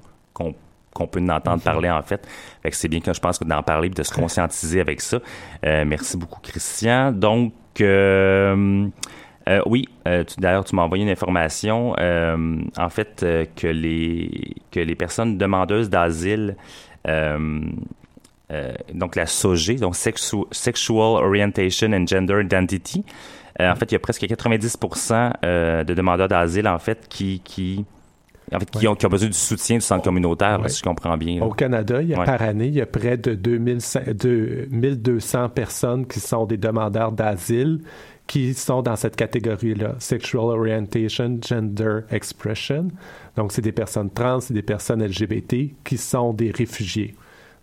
[0.92, 1.62] qu'on peut en entendre mhm.
[1.62, 2.26] parler en fait.
[2.62, 5.00] Fait que c'est bien que je pense que d'en parler et de se conscientiser avec
[5.00, 5.20] ça.
[5.64, 7.12] Euh, merci beaucoup Christian.
[7.12, 8.88] Donc euh,
[9.48, 9.88] euh, oui,
[10.38, 13.26] d'ailleurs tu m'as envoyé une information en fait
[13.56, 16.56] que les que les personnes demandeuses d'asile
[18.94, 23.04] donc la SOG, donc Sexual Orientation and Gender Identity.
[23.58, 27.84] en fait, il y a presque 90% de demandeurs d'asile en fait qui qui
[28.52, 31.40] en fait, qui, ont, besoin du soutien du centre communautaire, si je comprends bien.
[31.42, 36.18] Au Canada, il y a par année, il y a près de 2200 personnes qui
[36.20, 37.80] sont des demandeurs d'asile
[38.26, 42.88] qui sont dans cette catégorie-là, Sexual Orientation, Gender Expression.
[43.36, 47.14] Donc, c'est des personnes trans, c'est des personnes LGBT qui sont des réfugiés.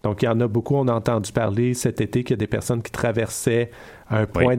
[0.04, 2.38] Donc, il y en a beaucoup, on a entendu parler cet été qu'il y a
[2.38, 3.70] des personnes qui traversaient
[4.10, 4.58] un point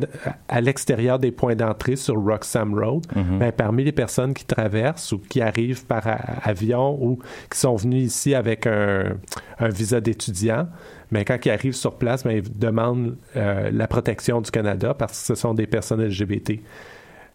[0.49, 3.05] à l'extérieur des points d'entrée sur Roxham Road.
[3.15, 3.39] Mm-hmm.
[3.39, 6.05] Ben, parmi les personnes qui traversent ou qui arrivent par
[6.45, 7.19] avion ou
[7.51, 9.17] qui sont venues ici avec un,
[9.61, 10.69] visa d'étudiant,
[11.13, 14.95] mais ben, quand ils arrivent sur place, ben, ils demandent euh, la protection du Canada
[14.95, 16.61] parce que ce sont des personnes LGBT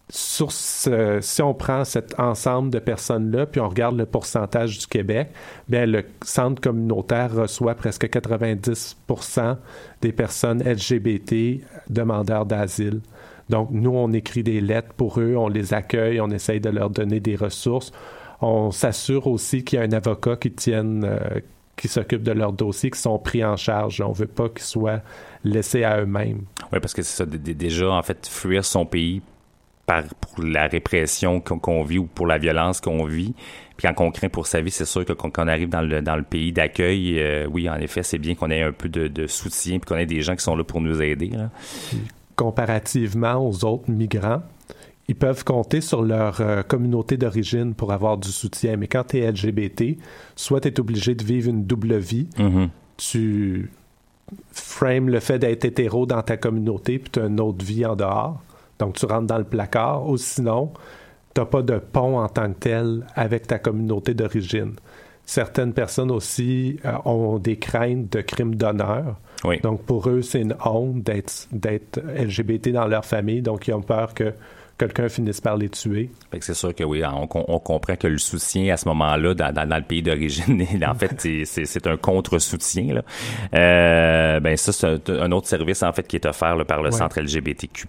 [0.10, 5.30] si on prend cet ensemble de personnes-là, puis on regarde le pourcentage du Québec,
[5.68, 8.98] bien, le centre communautaire reçoit presque 90
[10.02, 13.02] des personnes LGBT demandeurs d'asile.
[13.50, 16.90] Donc, nous, on écrit des lettres pour eux, on les accueille, on essaye de leur
[16.90, 17.92] donner des ressources.
[18.42, 21.40] On s'assure aussi qu'il y a un avocat qui tienne, euh,
[21.78, 24.02] qui s'occupe de leur dossier, qui sont pris en charge.
[24.02, 25.02] On ne veut pas qu'ils soient
[25.44, 26.42] laissés à eux-mêmes.
[26.74, 29.22] Oui, parce que c'est ça, déjà, en fait, fuir son pays
[29.86, 33.34] par, pour la répression qu'on vit ou pour la violence qu'on vit.
[33.78, 36.02] Puis quand on craint pour sa vie, c'est sûr que quand on arrive dans le,
[36.02, 39.28] dans le pays d'accueil, euh, oui, en effet, c'est bien qu'on ait un peu de,
[39.28, 41.32] soutien puis qu'on ait des gens qui sont là pour nous aider.
[42.36, 44.42] Comparativement aux autres migrants,
[45.08, 48.76] ils peuvent compter sur leur euh, communauté d'origine pour avoir du soutien.
[48.76, 49.98] Mais quand tu es LGBT,
[50.36, 52.70] soit tu es obligé de vivre une double vie, mm-hmm.
[52.98, 53.72] tu
[54.52, 57.96] frames le fait d'être hétéro dans ta communauté, puis tu as une autre vie en
[57.96, 58.42] dehors.
[58.80, 60.72] Donc, tu rentres dans le placard, ou sinon,
[61.34, 64.74] tu n'as pas de pont en tant que tel avec ta communauté d'origine.
[65.26, 69.16] Certaines personnes aussi euh, ont des craintes de crimes d'honneur.
[69.64, 73.42] Donc, pour eux, c'est une honte d'être LGBT dans leur famille.
[73.42, 74.34] Donc, ils ont peur que
[74.78, 76.10] quelqu'un finisse par les tuer.
[76.40, 80.02] C'est sûr que oui, on, comprend que le soutien à ce moment-là, dans, le pays
[80.02, 83.02] d'origine, en fait, c'est un contre-soutien.
[83.54, 87.20] Euh, ben ça, c'est un, autre service en fait qui est offert par le Centre
[87.20, 87.88] LGBTQ+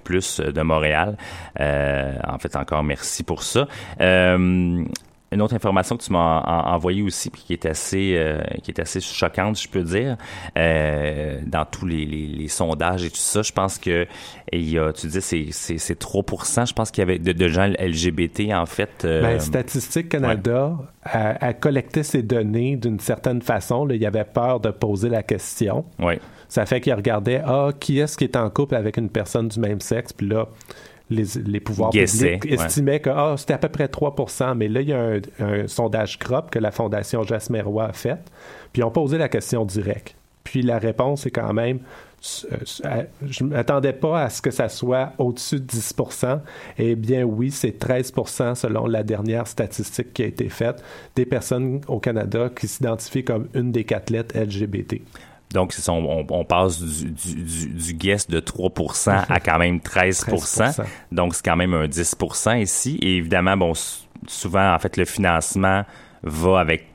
[0.52, 1.16] de Montréal.
[1.60, 3.68] Euh, en fait, encore merci pour ça.
[4.00, 4.84] Euh,
[5.30, 6.40] une autre information que tu m'as
[6.72, 10.16] envoyée aussi, puis qui est assez, euh, qui est assez choquante, je peux dire,
[10.56, 14.06] euh, dans tous les, les, sondages et tout ça, je pense que
[14.52, 17.66] il y a, tu dis c'est c'est 3%, je pense qu'il y avait de, gens
[17.66, 19.04] LGBT en fait.
[19.04, 23.84] Euh, ben, Statistique Canada a, collecté ces données d'une certaine façon.
[23.84, 25.84] Là, il y avait peur de poser la question.
[25.98, 26.14] Oui.
[26.48, 29.60] Ça fait qu'il regardait ah qui est-ce qui est en couple avec une personne du
[29.60, 30.48] même sexe, puis là
[31.10, 34.92] les, pouvoirs publics estimaient que ah, c'était à peu près 3% mais là, il y
[34.92, 38.30] a un, sondage CROP que la Fondation Jasmer Roy a fait,
[38.72, 40.14] puis ils ont posé la question directe.
[40.44, 41.80] Puis la réponse est quand même
[42.44, 46.40] euh, je ne m'attendais pas à ce que ça soit au-dessus de 10%
[46.78, 50.82] Eh bien, oui, c'est 13% selon la dernière statistique qui a été faite
[51.14, 55.00] des personnes au Canada qui s'identifient comme une des quatre lettres LGBT.
[55.52, 59.80] Donc, ça, on, on passe du, du, du, du guess de 3% à quand même
[59.80, 60.84] 13, 13%.
[61.10, 62.16] Donc, c'est quand même un 10
[62.58, 62.98] ici.
[63.02, 63.72] Et évidemment, bon,
[64.26, 65.84] souvent, en fait, le financement
[66.22, 66.86] va avec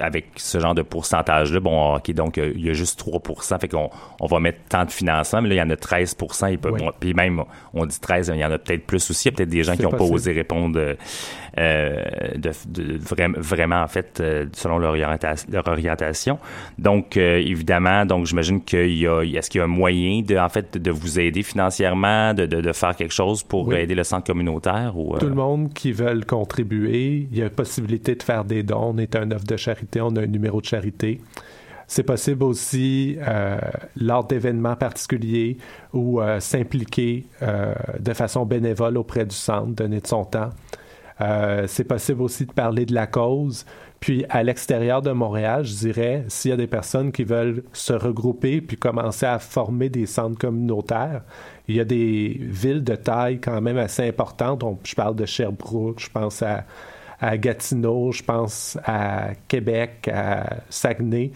[0.00, 3.90] avec ce genre de pourcentage-là, bon, OK, donc il y a juste 3% fait qu'on
[4.20, 6.16] on va mettre tant de financement, mais là, il y en a 13
[6.50, 6.80] il peut, Oui.
[6.80, 7.42] bon, puis même,
[7.74, 9.62] on dit 13, il y en a peut-être plus aussi, il y a peut-être des
[9.62, 10.94] gens qui n'ont pas osé répondre euh,
[11.56, 16.38] de, de- vraiment, vraiment, en fait, euh, selon leur, orienta- leur orientation.
[16.78, 20.36] Donc, euh, évidemment, donc j'imagine qu'il y a, est-ce qu'il y a un moyen de,
[20.36, 23.76] en fait, de vous aider financièrement, de, de, de faire quelque chose pour Oui.
[23.76, 25.14] aider le centre communautaire ou...
[25.14, 28.94] euh, Tout le monde qui veut contribuer, il y a possibilité de faire des dons.
[28.94, 31.20] On est un offre de charité, on a un numéro de charité.
[31.86, 33.58] C'est possible aussi, euh,
[33.96, 35.58] lors d'événements particuliers,
[35.92, 40.48] ou euh, s'impliquer euh, de façon bénévole auprès du centre, donner de son temps.
[41.22, 43.64] Euh, c'est possible aussi de parler de la cause.
[44.00, 47.92] Puis à l'extérieur de Montréal, je dirais, s'il y a des personnes qui veulent se
[47.92, 51.22] regrouper puis commencer à former des centres communautaires,
[51.68, 54.64] il y a des villes de taille quand même assez importantes.
[54.84, 56.64] Je parle de Sherbrooke, je pense à,
[57.20, 61.30] à Gatineau, je pense à Québec, à Saguenay,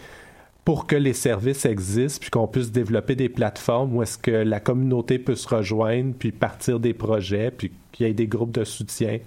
[0.65, 4.59] pour que les services existent puis qu'on puisse développer des plateformes où est-ce que la
[4.59, 8.65] communauté peut se rejoindre puis partir des projets puis qu'il y ait des groupes de
[8.65, 9.19] soutien,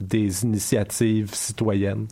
[0.00, 2.06] des initiatives citoyennes.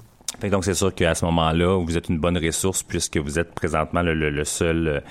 [0.50, 4.02] Donc, c'est sûr qu'à ce moment-là, vous êtes une bonne ressource puisque vous êtes présentement
[4.02, 5.02] le, le- le seul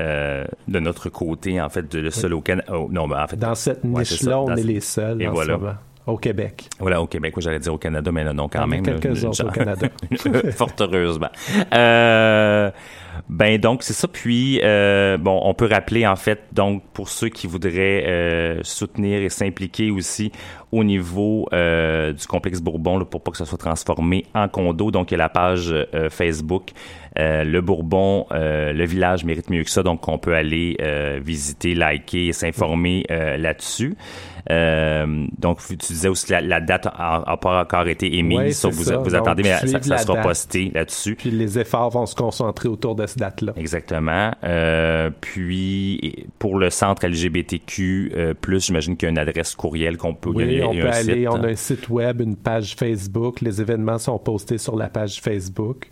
[0.00, 2.72] euh, de notre côté, en fait, de- le seul au Canada.
[2.90, 5.54] non, ben, en fait, Dans cette Ouais, niche-là, on est les seuls Et en voilà.
[5.54, 5.74] ce moment,
[6.06, 6.68] au Québec.
[6.78, 7.34] Voilà, au Québec.
[7.38, 8.84] J'allais dire au Canada, mais là, non, quand même.
[8.86, 9.88] là, quelques une- autres au genre- Canada.
[10.52, 11.30] Fort heureusement.
[11.74, 12.70] Euh,
[13.28, 14.06] ben donc c'est ça.
[14.08, 19.20] Puis euh, bon, on peut rappeler en fait donc pour ceux qui voudraient euh, soutenir
[19.20, 20.30] et s'impliquer aussi
[20.72, 24.90] au niveau euh, du complexe Bourbon là, pour pas que ça soit transformé en condo.
[24.90, 26.70] Donc il y a la page euh, Facebook.
[27.18, 31.18] euh, le Bourbon, euh, le village mérite mieux que ça, donc on peut aller euh,
[31.22, 33.96] visiter, liker et s'informer euh, là-dessus.
[34.50, 38.72] Euh, donc tu disais aussi la, la date n'a pas encore été émise, Ouais, sauf
[38.72, 38.96] c'est vous, ça.
[38.98, 40.22] vous Donc, attendez, mais ça, sera date.
[40.22, 41.16] posté là-dessus.
[41.16, 43.52] Puis les efforts vont se concentrer autour de cette date-là.
[43.56, 44.30] Exactement.
[44.44, 50.14] Euh, puis pour le centre LGBTQ, plus, j'imagine qu'il y a une adresse courriel qu'on
[50.14, 50.30] peut.
[50.38, 51.28] il y a- Oui, il y a on peut aller, site.
[51.28, 53.40] on a un site web, une page Facebook.
[53.40, 55.90] Les événements sont postés sur la page Facebook.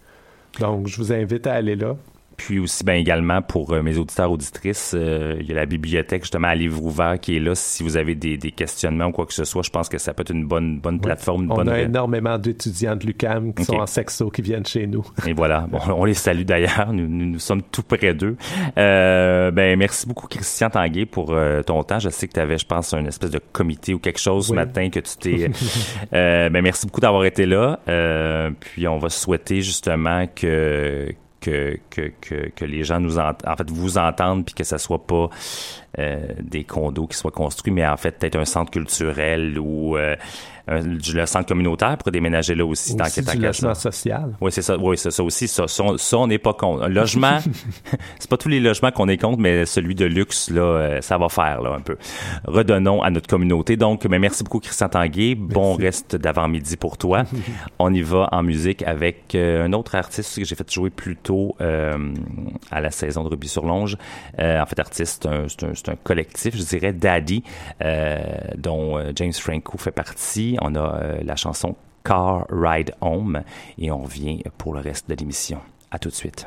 [0.61, 1.97] Donc, je vous invite à aller là.
[2.37, 6.23] Puis aussi, ben également pour euh, mes auditeurs auditrices, euh, il y a la bibliothèque
[6.23, 7.55] justement à livre ouvert qui est là.
[7.55, 10.13] Si vous avez des, des questionnements ou quoi que ce soit, je pense que ça
[10.15, 11.69] peut être une bonne bonne plateforme, une On bonne.
[11.69, 15.05] a énormément d'étudiants de l'UCAM qui sont en sexo qui viennent chez nous.
[15.27, 18.37] Et voilà, bon, on les salue d'ailleurs, nous, nous, nous sommes tout près d'eux.
[18.79, 21.99] Euh, ben merci beaucoup Christian Tanguay pour euh, ton temps.
[21.99, 24.53] Je sais que tu avais, je pense, un espèce de comité ou quelque chose ce
[24.53, 25.51] matin que tu t'es.
[26.13, 27.81] euh, ben merci beaucoup d'avoir été là.
[27.89, 31.09] Euh, puis on va souhaiter justement que
[31.47, 34.79] que, que, que, que les gens nous ent- en fait vous entendent puis que ça
[34.79, 35.31] soit pas
[35.99, 40.17] euh, des condos qui soient construits mais en fait peut-être un centre culturel ou euh,
[40.69, 43.39] le centre communautaire pour déménager là aussi, tant Aussi du tant ça.
[43.39, 44.37] logement social.
[44.41, 44.77] Oui, c'est ça.
[44.77, 45.47] Oui, c'est ça aussi.
[45.49, 46.83] Ça, ça, on- ça, on n'est pas contre.
[46.85, 47.39] Un logement,
[48.19, 51.19] c'est pas tous les logements qu'on est contre, mais celui de luxe, là, euh, ça
[51.19, 51.97] va faire, là, un peu.
[52.45, 53.77] Redonnons à notre communauté.
[53.77, 55.35] Donc, mais merci beaucoup, Christian Tanguay.
[55.35, 57.25] Bon reste d'avant-midi pour toi.
[57.79, 61.17] on y va en musique avec euh, un autre artiste que j'ai fait jouer plus
[61.17, 61.97] tôt euh,
[62.71, 63.97] à la saison de Ruby sur Longe.
[64.41, 67.43] Euh, en fait, artiste, c'est un, un, collectif, je dirais, Daddy,
[67.83, 68.19] euh,
[68.57, 70.56] dont euh, James Franco fait partie.
[70.61, 73.43] On a euh, la chanson Car Ride Home
[73.79, 75.61] et on revient pour le reste de l'émission.
[75.91, 76.47] À tout de suite.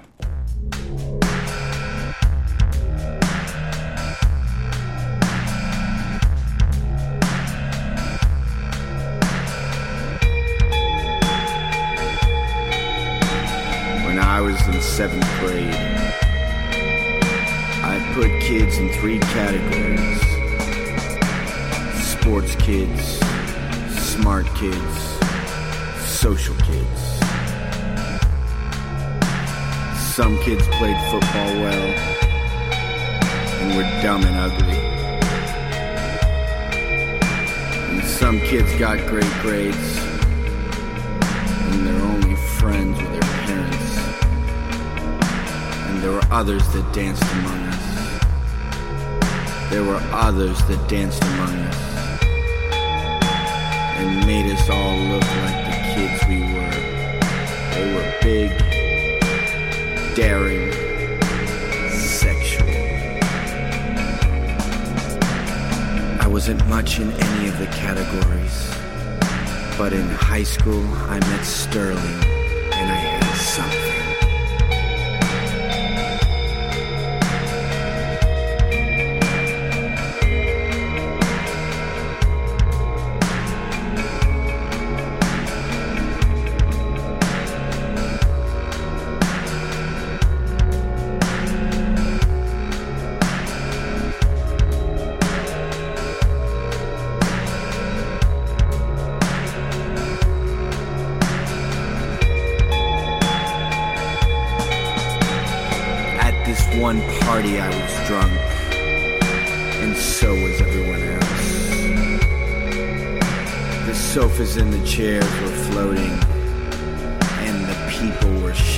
[14.05, 15.75] When I was in seventh grade,
[17.83, 20.29] I put kids in three categories
[22.29, 23.19] sports kids,
[24.29, 24.95] smart kids,
[26.05, 27.01] social kids.
[30.13, 31.87] Some kids played football well
[33.59, 34.77] and were dumb and ugly.
[37.89, 39.97] And some kids got great grades
[41.71, 43.97] and their only friends were their parents.
[45.87, 47.85] And there were others that danced among us.
[49.71, 51.88] There were others that danced among us
[54.09, 56.77] and made us all look like the kids we were.
[57.73, 58.49] They were big,
[60.15, 60.71] daring,
[61.91, 62.69] sexual.
[66.19, 68.57] I wasn't much in any of the categories.
[69.77, 72.23] But in high school, I met Sterling,
[72.73, 73.88] and I had something.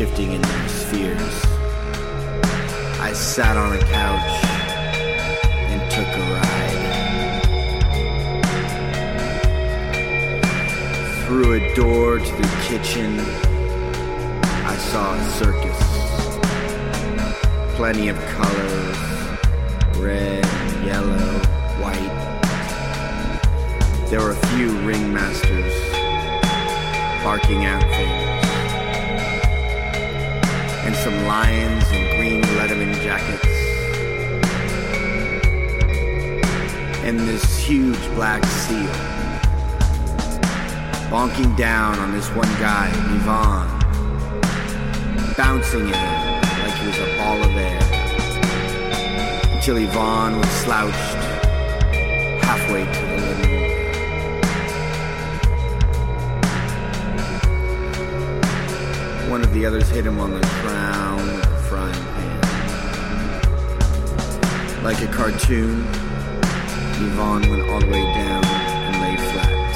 [0.02, 1.46] Shifting in spheres.
[3.00, 4.46] I sat on a couch
[5.70, 6.84] and took a ride.
[11.28, 13.20] Through a door to the kitchen,
[14.66, 15.80] I saw a circus.
[17.76, 18.98] Plenty of colors
[20.00, 20.44] red,
[20.84, 21.40] yellow,
[21.80, 22.18] white.
[24.10, 25.76] There were a few ringmasters
[27.24, 28.31] barking at things.
[31.04, 33.46] Some lions in green Letterman jackets.
[37.04, 38.92] And this huge black seal
[41.10, 43.68] bonking down on this one guy, Yvonne,
[45.36, 47.82] bouncing at him like he was a ball of air.
[49.56, 51.16] Until Yvonne was slouched
[52.44, 53.11] halfway to
[59.32, 62.42] One of the others hit him on the crown frying pan.
[64.84, 65.86] Like a cartoon,
[67.00, 69.72] Yvonne went all the way down and lay flat.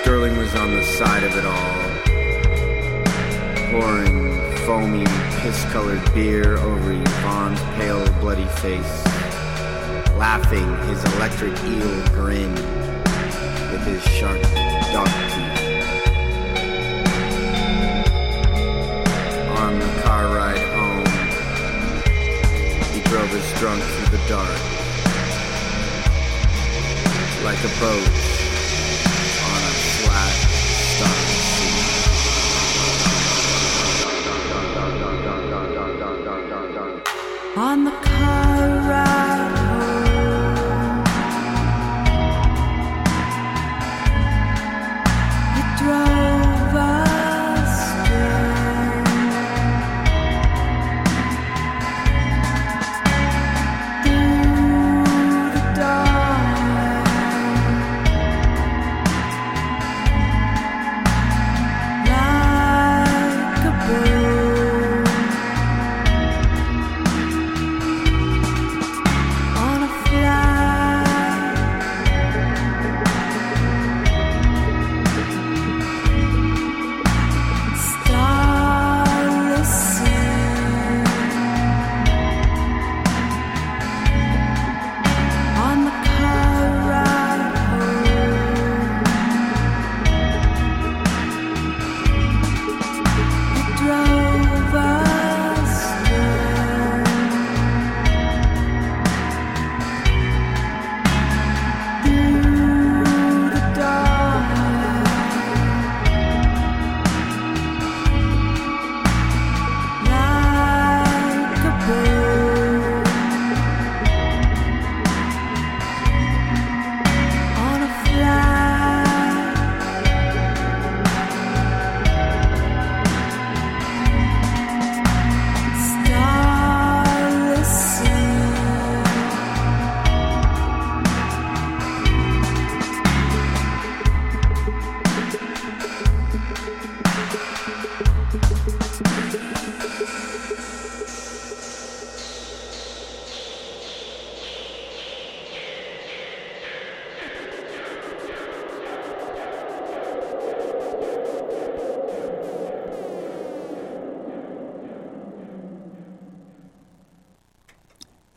[0.00, 1.78] Sterling was on the side of it all,
[3.70, 5.06] pouring foamy,
[5.42, 9.04] piss-colored beer over Yvonne's pale, bloody face,
[10.18, 12.52] laughing his electric eel grin
[13.70, 14.42] with his sharp
[14.92, 15.33] dog
[23.36, 24.48] us drunk through the dark,
[27.44, 28.08] like a boat
[29.44, 29.74] on.
[37.56, 39.03] On the car ride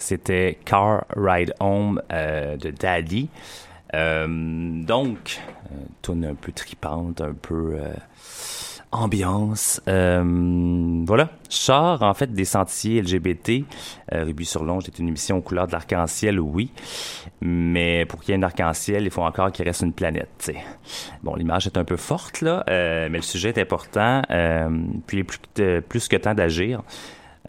[0.08, 3.28] C'était Car Ride Home euh, de Daddy.
[3.93, 4.26] Euh,
[4.86, 5.38] donc,
[5.70, 7.78] euh, tune un peu tripante, un peu
[8.93, 9.82] ambiance.
[9.86, 11.30] Voilà.
[11.49, 13.66] Char, en fait, des sentiers LGBT.
[14.14, 16.72] Euh, Ruby sur Longe est une émission aux couleurs de l'arc-en-ciel, oui.
[17.41, 20.53] Mais pour qu'il y ait un arc-en-ciel, il faut encore qu'il reste une planète.
[21.22, 24.22] Bon, l'image est un peu forte, là, mais le sujet est important.
[25.05, 26.82] Puis il est plus, que- temps d'agir.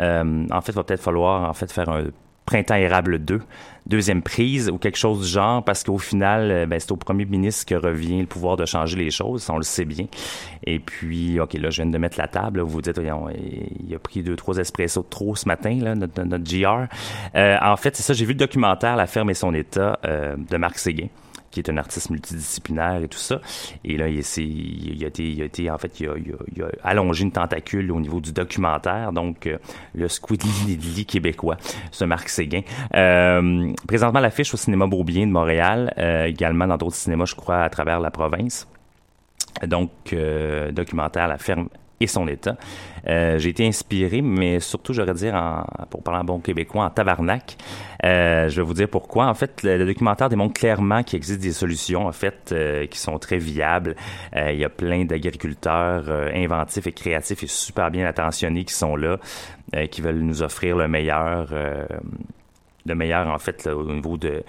[0.00, 2.06] En fait, il va peut-être falloir en fait faire un
[2.48, 3.42] printemps érable 2,
[3.84, 7.26] deuxième prise ou quelque chose du genre, parce qu'au final, euh, ben, c'est au premier
[7.26, 10.06] ministre que revient le pouvoir de changer les choses, on le sait bien.
[10.64, 13.98] Et puis, OK, là, je viens de mettre la table, vous vous dites, il a
[13.98, 16.88] pris deux, trois espressos de trop ce matin, notre, notre GR.
[17.34, 20.34] Euh, en fait, c'est ça, j'ai vu le documentaire La ferme et son état euh,
[20.36, 21.08] de Marc Séguin
[21.50, 23.40] qui est un artiste multidisciplinaire et tout ça.
[23.84, 26.32] Et là, il, s'est- il a été, il a été, en fait, il a, il
[26.32, 29.58] a- il a allongé une tentacule au niveau du documentaire, donc euh,
[29.94, 31.56] le Squidly québécois,
[31.90, 32.62] ce Marc Séguin.
[32.94, 37.62] Euh, présentement, l'affiche au cinéma Beaubien de Montréal, euh, également dans d'autres cinémas, je crois,
[37.62, 38.68] à travers la province.
[39.66, 41.68] Donc, euh, documentaire La ferme
[42.00, 42.56] et son état.
[43.08, 46.90] Euh, j'ai été inspiré, mais surtout, j'aurais dire, en, pour parler en bon québécois, en
[46.90, 47.56] tabarnak.
[48.04, 49.26] Euh, je vais vous dire pourquoi.
[49.26, 53.18] En fait, le, documentaire démontre clairement qu'il existe des solutions, en fait, euh, qui sont
[53.18, 53.96] très viables.
[54.36, 58.74] Euh, il y a plein d'agriculteurs euh, inventifs et créatifs et super bien attentionnés qui
[58.74, 59.18] sont là,
[59.74, 61.48] euh, qui veulent nous offrir le meilleur,
[62.86, 64.42] le meilleur, en fait, là, au niveau de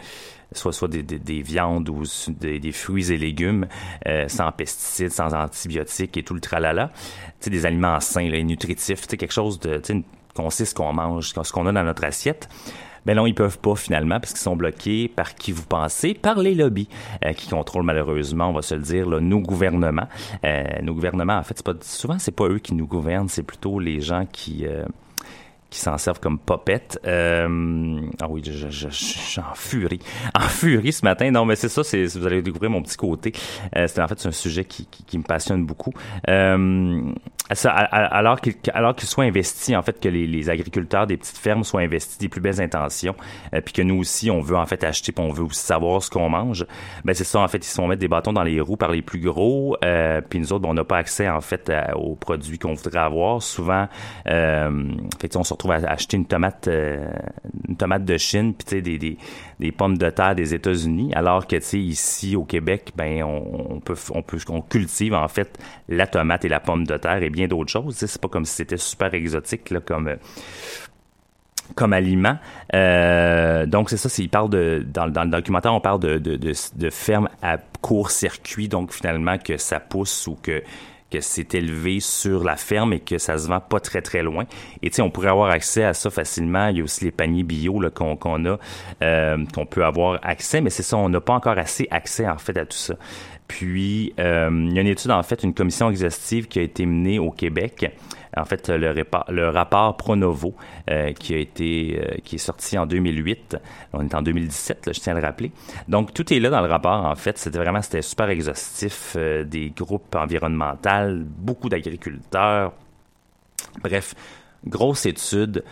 [0.51, 3.67] soit soit des, des, des viandes ou des, des fruits et légumes
[4.07, 6.91] euh, sans pesticides, sans antibiotiques et tout le tralala.
[6.93, 9.81] Tu sais, des aliments sains là, nutritifs, quelque chose de,
[10.35, 12.49] qu'on sait ce qu'on mange, ce qu'on a dans notre assiette.
[13.05, 16.37] Ben non, ils peuvent pas finalement parce qu'ils sont bloqués par qui vous pensez, par
[16.39, 16.89] les lobbies
[17.25, 20.07] euh, qui contrôlent malheureusement, on va se le dire, nos gouvernements.
[20.43, 23.43] Euh, nos gouvernements, en fait, c'est pas souvent c'est pas eux qui nous gouvernent, c'est
[23.43, 24.65] plutôt les gens qui
[25.69, 26.99] qui s'en servent comme popettes.
[27.05, 29.99] Euh, ah oui, je, je, je, je suis en furie.
[30.35, 31.29] En furie ce matin.
[31.31, 33.33] Non, mais c'est ça, c'est, vous allez découvrir mon petit côté.
[33.75, 35.93] Euh, c'est en fait un sujet qui, qui, qui me passionne beaucoup.
[36.27, 37.11] Euh,
[37.49, 41.81] alors qu'il alors qu'il soit investi, en fait, que les, agriculteurs des petites fermes soient
[41.81, 43.15] investis des plus belles intentions,
[43.53, 46.01] euh, puis que nous aussi, on veut en fait acheter, puis on veut aussi savoir
[46.01, 46.65] ce qu'on mange,
[47.03, 48.91] ben c'est ça, en fait, ils se font mettre des bâtons dans les roues par
[48.91, 52.15] les plus gros, euh, puis nous autres, ben, on n'a pas accès, en fait, aux
[52.15, 53.41] produits qu'on voudrait avoir.
[53.41, 53.87] Souvent,
[54.27, 57.09] euh, fait on se retrouve à acheter une tomate, euh,
[57.67, 59.17] une tomate de Chine, puis tu sais, des,
[59.59, 63.75] des pommes de terre des États-Unis, alors que, tu sais, ici, au Québec, ben, on,
[63.75, 67.21] on peut, on peut, on cultive, en fait, la tomate et la pomme de terre
[67.23, 67.95] et bien d'autres choses.
[67.95, 70.07] C'est pas comme si c'était super exotique, là, comme...
[70.07, 70.15] euh,
[71.75, 72.35] comme aliment.
[72.73, 76.35] Euh, donc c'est ça, il parle de dans, dans le documentaire, on parle de de,
[76.35, 80.63] de, de ferme à court-circuit, donc finalement que ça pousse ou que
[81.11, 84.45] que c'est élevé sur la ferme et que ça se vend pas très très loin.
[84.81, 86.67] Et tu on pourrait avoir accès à ça facilement.
[86.67, 88.57] Il y a aussi les paniers bio qu'on qu'on a,
[89.01, 92.37] euh, qu'on peut avoir accès, mais c'est ça, on n'a pas encore assez accès en
[92.37, 92.95] fait à tout ça.
[93.49, 96.85] Puis euh, il y a une étude en fait, une commission exhaustive qui a été
[96.85, 97.91] menée au Québec.
[98.37, 100.53] En fait, le, le rapport Pronovo
[100.89, 103.57] euh, qui a été euh, qui est sorti en 2008.
[103.91, 105.51] On est en 2017, là, je tiens à le rappeler.
[105.87, 107.03] Donc tout est là dans le rapport.
[107.05, 109.15] En fait, c'était vraiment c'était super exhaustif.
[109.17, 112.71] euh, des groupes environnementaux, beaucoup d'agriculteurs.
[113.81, 114.13] Bref,
[114.65, 115.63] grosse étude.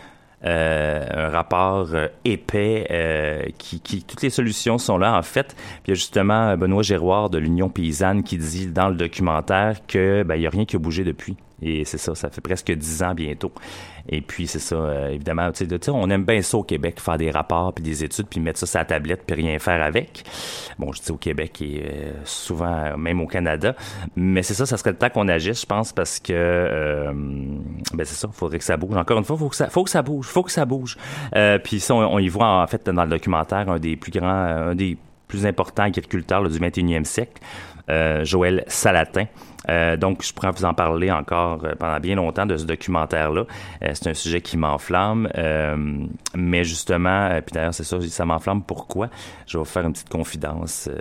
[0.44, 5.56] Euh, un rapport euh, épais euh, qui, qui toutes les solutions sont là en fait.
[5.82, 9.84] Puis il y a justement Benoît Giroir de l'Union paysanne qui dit dans le documentaire
[9.88, 11.36] que ben il y a rien qui a bougé depuis.
[11.60, 13.52] Et c'est ça, ça fait presque dix ans bientôt.
[14.08, 17.18] Et puis c'est ça, euh, évidemment, tu sais, on aime bien ça au Québec, faire
[17.18, 20.24] des rapports puis des études puis mettre ça sur la tablette puis rien faire avec.
[20.78, 23.74] Bon, je dis au Québec et euh, souvent euh, même au Canada,
[24.16, 28.04] mais c'est ça, ça serait le temps qu'on agisse, je pense, parce que euh, ben
[28.04, 28.96] c'est ça, faudrait que ça bouge.
[28.96, 30.96] Encore une fois, faut que ça, faut que ça bouge, faut que ça bouge.
[31.34, 34.26] Euh, puis ça, on, y voit en fait dans le documentaire un des plus grands,
[34.28, 34.96] un des
[35.26, 37.42] plus importants agriculteurs là, du 21e siècle,
[38.22, 39.26] Joël Salatin.
[39.68, 43.44] Euh, donc, je pourrais vous en parler encore euh, pendant bien longtemps de ce documentaire-là.
[43.82, 48.24] Euh, c'est un sujet qui m'enflamme, euh, mais justement, euh, puis d'ailleurs, c'est ça, ça
[48.24, 48.62] m'enflamme.
[48.62, 49.08] Pourquoi?
[49.46, 51.00] Je vais vous faire une petite confidence, euh,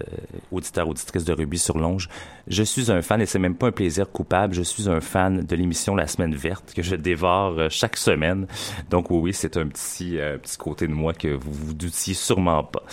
[0.51, 2.09] auditeur, auditrice de Ruby sur Longe.
[2.47, 4.53] Je suis un fan, et c'est même pas un plaisir coupable.
[4.53, 8.47] Je suis un fan de l'émission La Semaine Verte que je dévore chaque semaine.
[8.89, 12.63] Donc, oui, oui, c'est un petit petit côté de moi que vous vous doutiez sûrement
[12.63, 12.83] pas.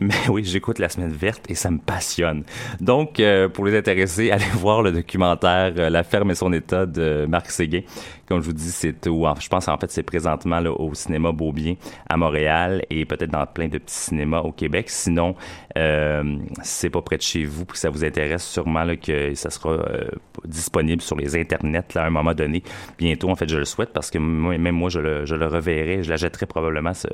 [0.00, 2.42] Mais oui, j'écoute La Semaine Verte et ça me passionne.
[2.80, 3.22] Donc,
[3.52, 7.50] pour les intéressés, allez voir le documentaire euh, La ferme et son état de Marc
[7.50, 7.80] Séguin.
[8.26, 11.32] Comme je vous dis, c'est où, je pense en fait c'est présentement là, au cinéma
[11.32, 11.74] Beaubien
[12.08, 14.88] à Montréal et peut-être dans plein de petits cinémas au Québec.
[14.88, 15.34] Sinon,
[15.76, 19.50] euh, c'est pas près de chez vous, puis ça vous intéresse, sûrement là, que ça
[19.50, 20.08] sera euh,
[20.44, 22.62] disponible sur les internets là, à un moment donné.
[22.98, 25.46] Bientôt, en fait, je le souhaite parce que moi, même moi, je le, je le
[25.46, 27.08] reverrai, je l'achèterai probablement ce,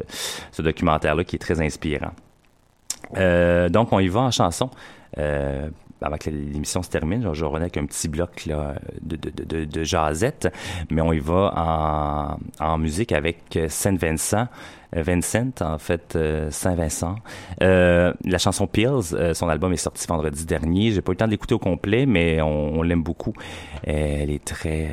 [0.53, 2.12] ce documentaire-là qui est très inspirant.
[3.16, 4.70] Euh, donc, on y va en chanson.
[5.18, 5.68] Euh,
[6.03, 9.64] avant que l'émission se termine, je revenais avec un petit bloc là, de, de, de,
[9.64, 10.48] de jazette,
[10.90, 14.48] mais on y va en, en musique avec Saint-Vincent.
[14.92, 17.16] Vincent, en fait, euh, Saint-Vincent.
[17.62, 20.90] Euh, la chanson Pills, euh, son album est sorti vendredi dernier.
[20.90, 23.32] J'ai pas eu le temps de l'écouter au complet, mais on, on l'aime beaucoup.
[23.84, 24.90] Elle est très,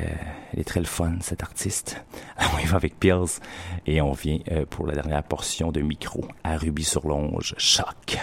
[0.52, 2.04] elle est très le fun, cette artiste.
[2.54, 3.40] On y va avec Pills
[3.86, 7.54] et on vient euh, pour la dernière portion de micro à Ruby sur Longe.
[7.58, 8.18] Choc.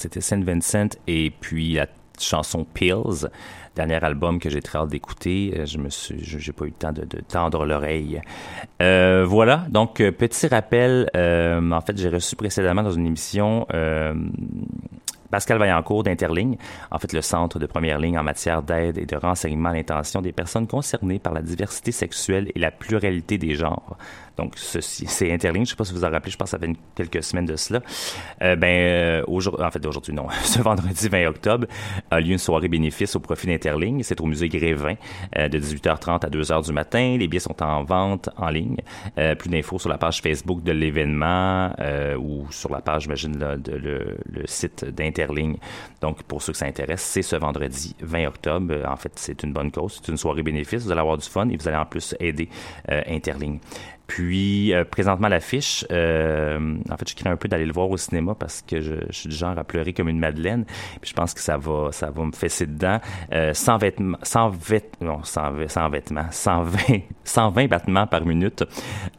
[0.00, 1.86] c'était Saint Vincent et puis la
[2.18, 3.28] chanson Pills,
[3.76, 5.54] dernier album que j'ai très hâte d'écouter.
[5.56, 8.20] Euh, je me suis, j'ai pas eu le temps de, tendre l'oreille.
[8.82, 9.64] Euh, voilà.
[9.68, 11.10] Donc euh, petit rappel.
[11.14, 13.66] En fait, j'ai reçu précédemment dans une émission.
[15.30, 16.56] Pascal Vaillancourt d'Interligne,
[16.90, 20.20] en fait le centre de première ligne en matière d'aide et de renseignement à l'intention
[20.20, 23.96] des personnes concernées par la diversité sexuelle et la pluralité des genres.
[24.40, 25.66] Donc, ceci, c'est Interligne.
[25.66, 27.56] Je sais pas si vous en rappelez, je pense que ça fait quelques semaines de
[27.56, 27.82] cela.
[28.40, 30.28] Euh, ben, euh, en fait, aujourd'hui, non.
[30.44, 31.66] Ce vendredi 20 octobre
[32.10, 34.02] a lieu une soirée bénéfice au profit d'Interligne.
[34.02, 34.94] C'est au musée Grévin
[35.36, 37.18] euh, de 18h30 à 2h du matin.
[37.18, 38.78] Les billets sont en vente en ligne.
[39.38, 41.74] Plus d'infos sur la page Facebook de l'événement
[42.18, 44.16] ou sur la page, j'imagine, le,
[44.46, 45.56] site d'Interligne.
[46.00, 48.74] Donc, pour ceux que ça intéresse, c'est ce vendredi 20 octobre.
[48.88, 50.00] En fait, c'est une bonne cause.
[50.00, 50.84] C'est une soirée bénéfice.
[50.84, 52.48] Vous allez avoir du fun et vous allez en plus aider
[52.88, 53.58] Interligne.
[54.10, 57.96] Puis, euh, présentement, l'affiche, euh, en fait, je crains un peu d'aller le voir au
[57.96, 60.64] cinéma parce que je, suis du genre à pleurer comme une madeleine.
[61.00, 62.98] Puis, je pense que ça va, ça va me fesser dedans.
[63.32, 68.64] Euh, sans vêtements, sans vêtements, non, vêtements, 120, 120 battements par minute,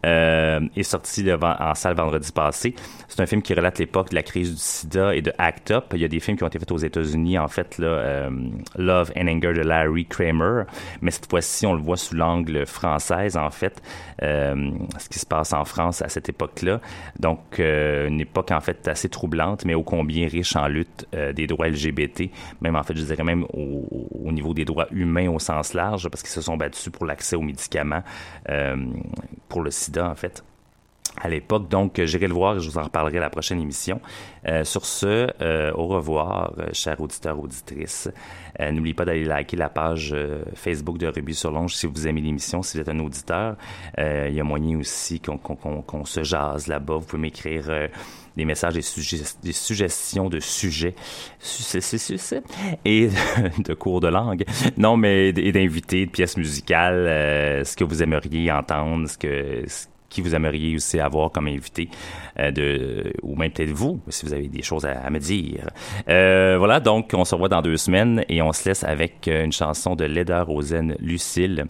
[0.06, 2.76] euh, est sorti en salle vendredi passé.
[3.08, 5.86] C'est un film qui relate l'époque de la crise du sida et de Act Up.
[5.94, 8.30] Il y a des films qui ont été faits aux États-Unis, en fait, là, euh,
[8.78, 10.64] Love and Anger de Larry Kramer.
[11.02, 13.82] Mais cette fois-ci, on le voit sous l'angle française, en fait,
[14.22, 16.80] euh, ce qui se passe en France à cette époque-là.
[17.20, 21.34] Donc, euh, une époque, en fait, assez troublante, mais ô combien riche en lutte euh,
[21.34, 22.30] des droits LGBT,
[22.62, 26.10] même, en fait, je dirais même au, au niveau des droits humains au sens large,
[26.10, 28.04] parce qu'ils se sont battus pour l'accès aux médicaments,
[28.50, 28.76] euh,
[29.50, 30.44] pour le sida, en fait
[31.20, 31.68] à l'époque.
[31.70, 34.00] Donc, euh, j'irai le voir et je vous en reparlerai à la prochaine émission.
[34.48, 38.10] Euh, sur ce, euh, au revoir, euh, chers auditeurs, auditrices.
[38.60, 40.16] Euh, N'oubliez pas d'aller liker la page
[40.56, 43.56] Facebook de Ruby sur Longe si vous aimez l'émission, si vous êtes un auditeur.
[43.98, 46.96] Il y a moyen aussi qu'on qu'on- qu'on se jase là-bas.
[46.96, 47.70] Vous pouvez m'écrire
[48.38, 50.96] des messages, des, sugge- des suggestions de sujets
[51.40, 52.42] su- su- su- su- su-
[52.86, 53.10] et
[53.60, 54.44] de cours de langue.
[54.78, 57.06] Non, mais et d'invités, de pièces musicales,
[57.66, 59.64] ce que vous aimeriez entendre, ce que
[60.12, 61.90] qui vous aimeriez aussi avoir comme invité,
[62.38, 65.70] euh, de, ou même peut-être vous, si vous avez des choses à, à me dire.
[66.08, 69.46] Euh, voilà, donc on se revoit dans deux semaines et on se laisse avec euh,
[69.46, 71.66] une chanson de Leda Rosen Lucille.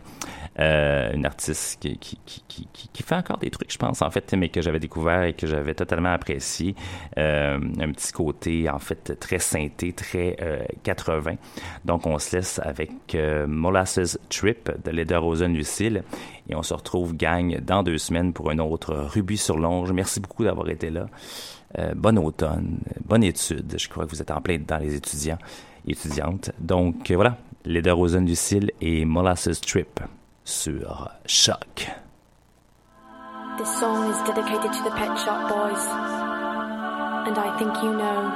[0.61, 4.31] Euh, une artiste qui, qui, qui, qui, fait encore des trucs, je pense, en fait,
[4.33, 6.75] mais que j'avais découvert et que j'avais totalement apprécié.
[7.17, 11.35] Euh, un petit côté, en fait, très synthé, très euh, 80.
[11.83, 16.03] Donc, on se laisse avec euh, Molasses Trip de Leda Rosen Lucille.
[16.47, 19.91] Et on se retrouve, gang, dans deux semaines pour un autre Rubis sur Longe.
[19.91, 21.07] Merci beaucoup d'avoir été là.
[21.79, 23.75] Euh, bonne automne, bonne étude.
[23.77, 25.37] Je crois que vous êtes en plein dedans, les étudiants
[25.87, 26.51] et étudiantes.
[26.59, 30.01] Donc, euh, voilà, Leda Rosen Lucille et Molasses Trip
[30.43, 31.87] sur Choc.
[33.57, 35.85] This song is dedicated to the Pet Shop Boys.
[37.27, 38.29] And I think you know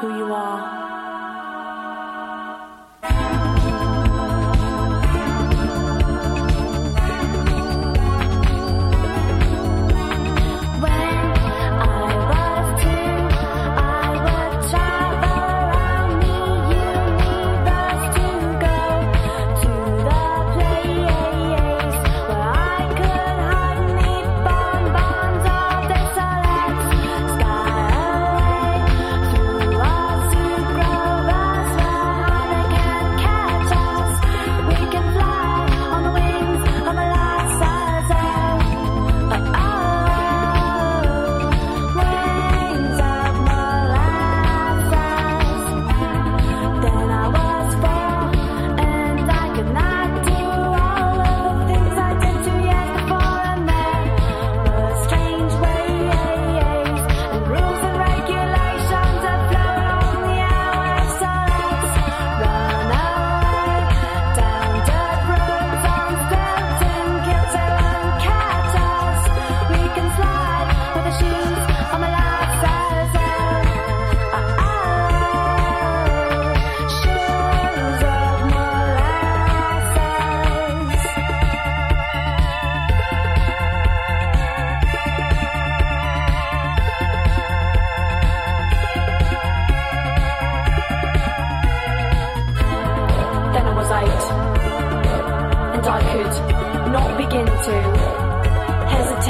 [0.00, 0.89] who you are.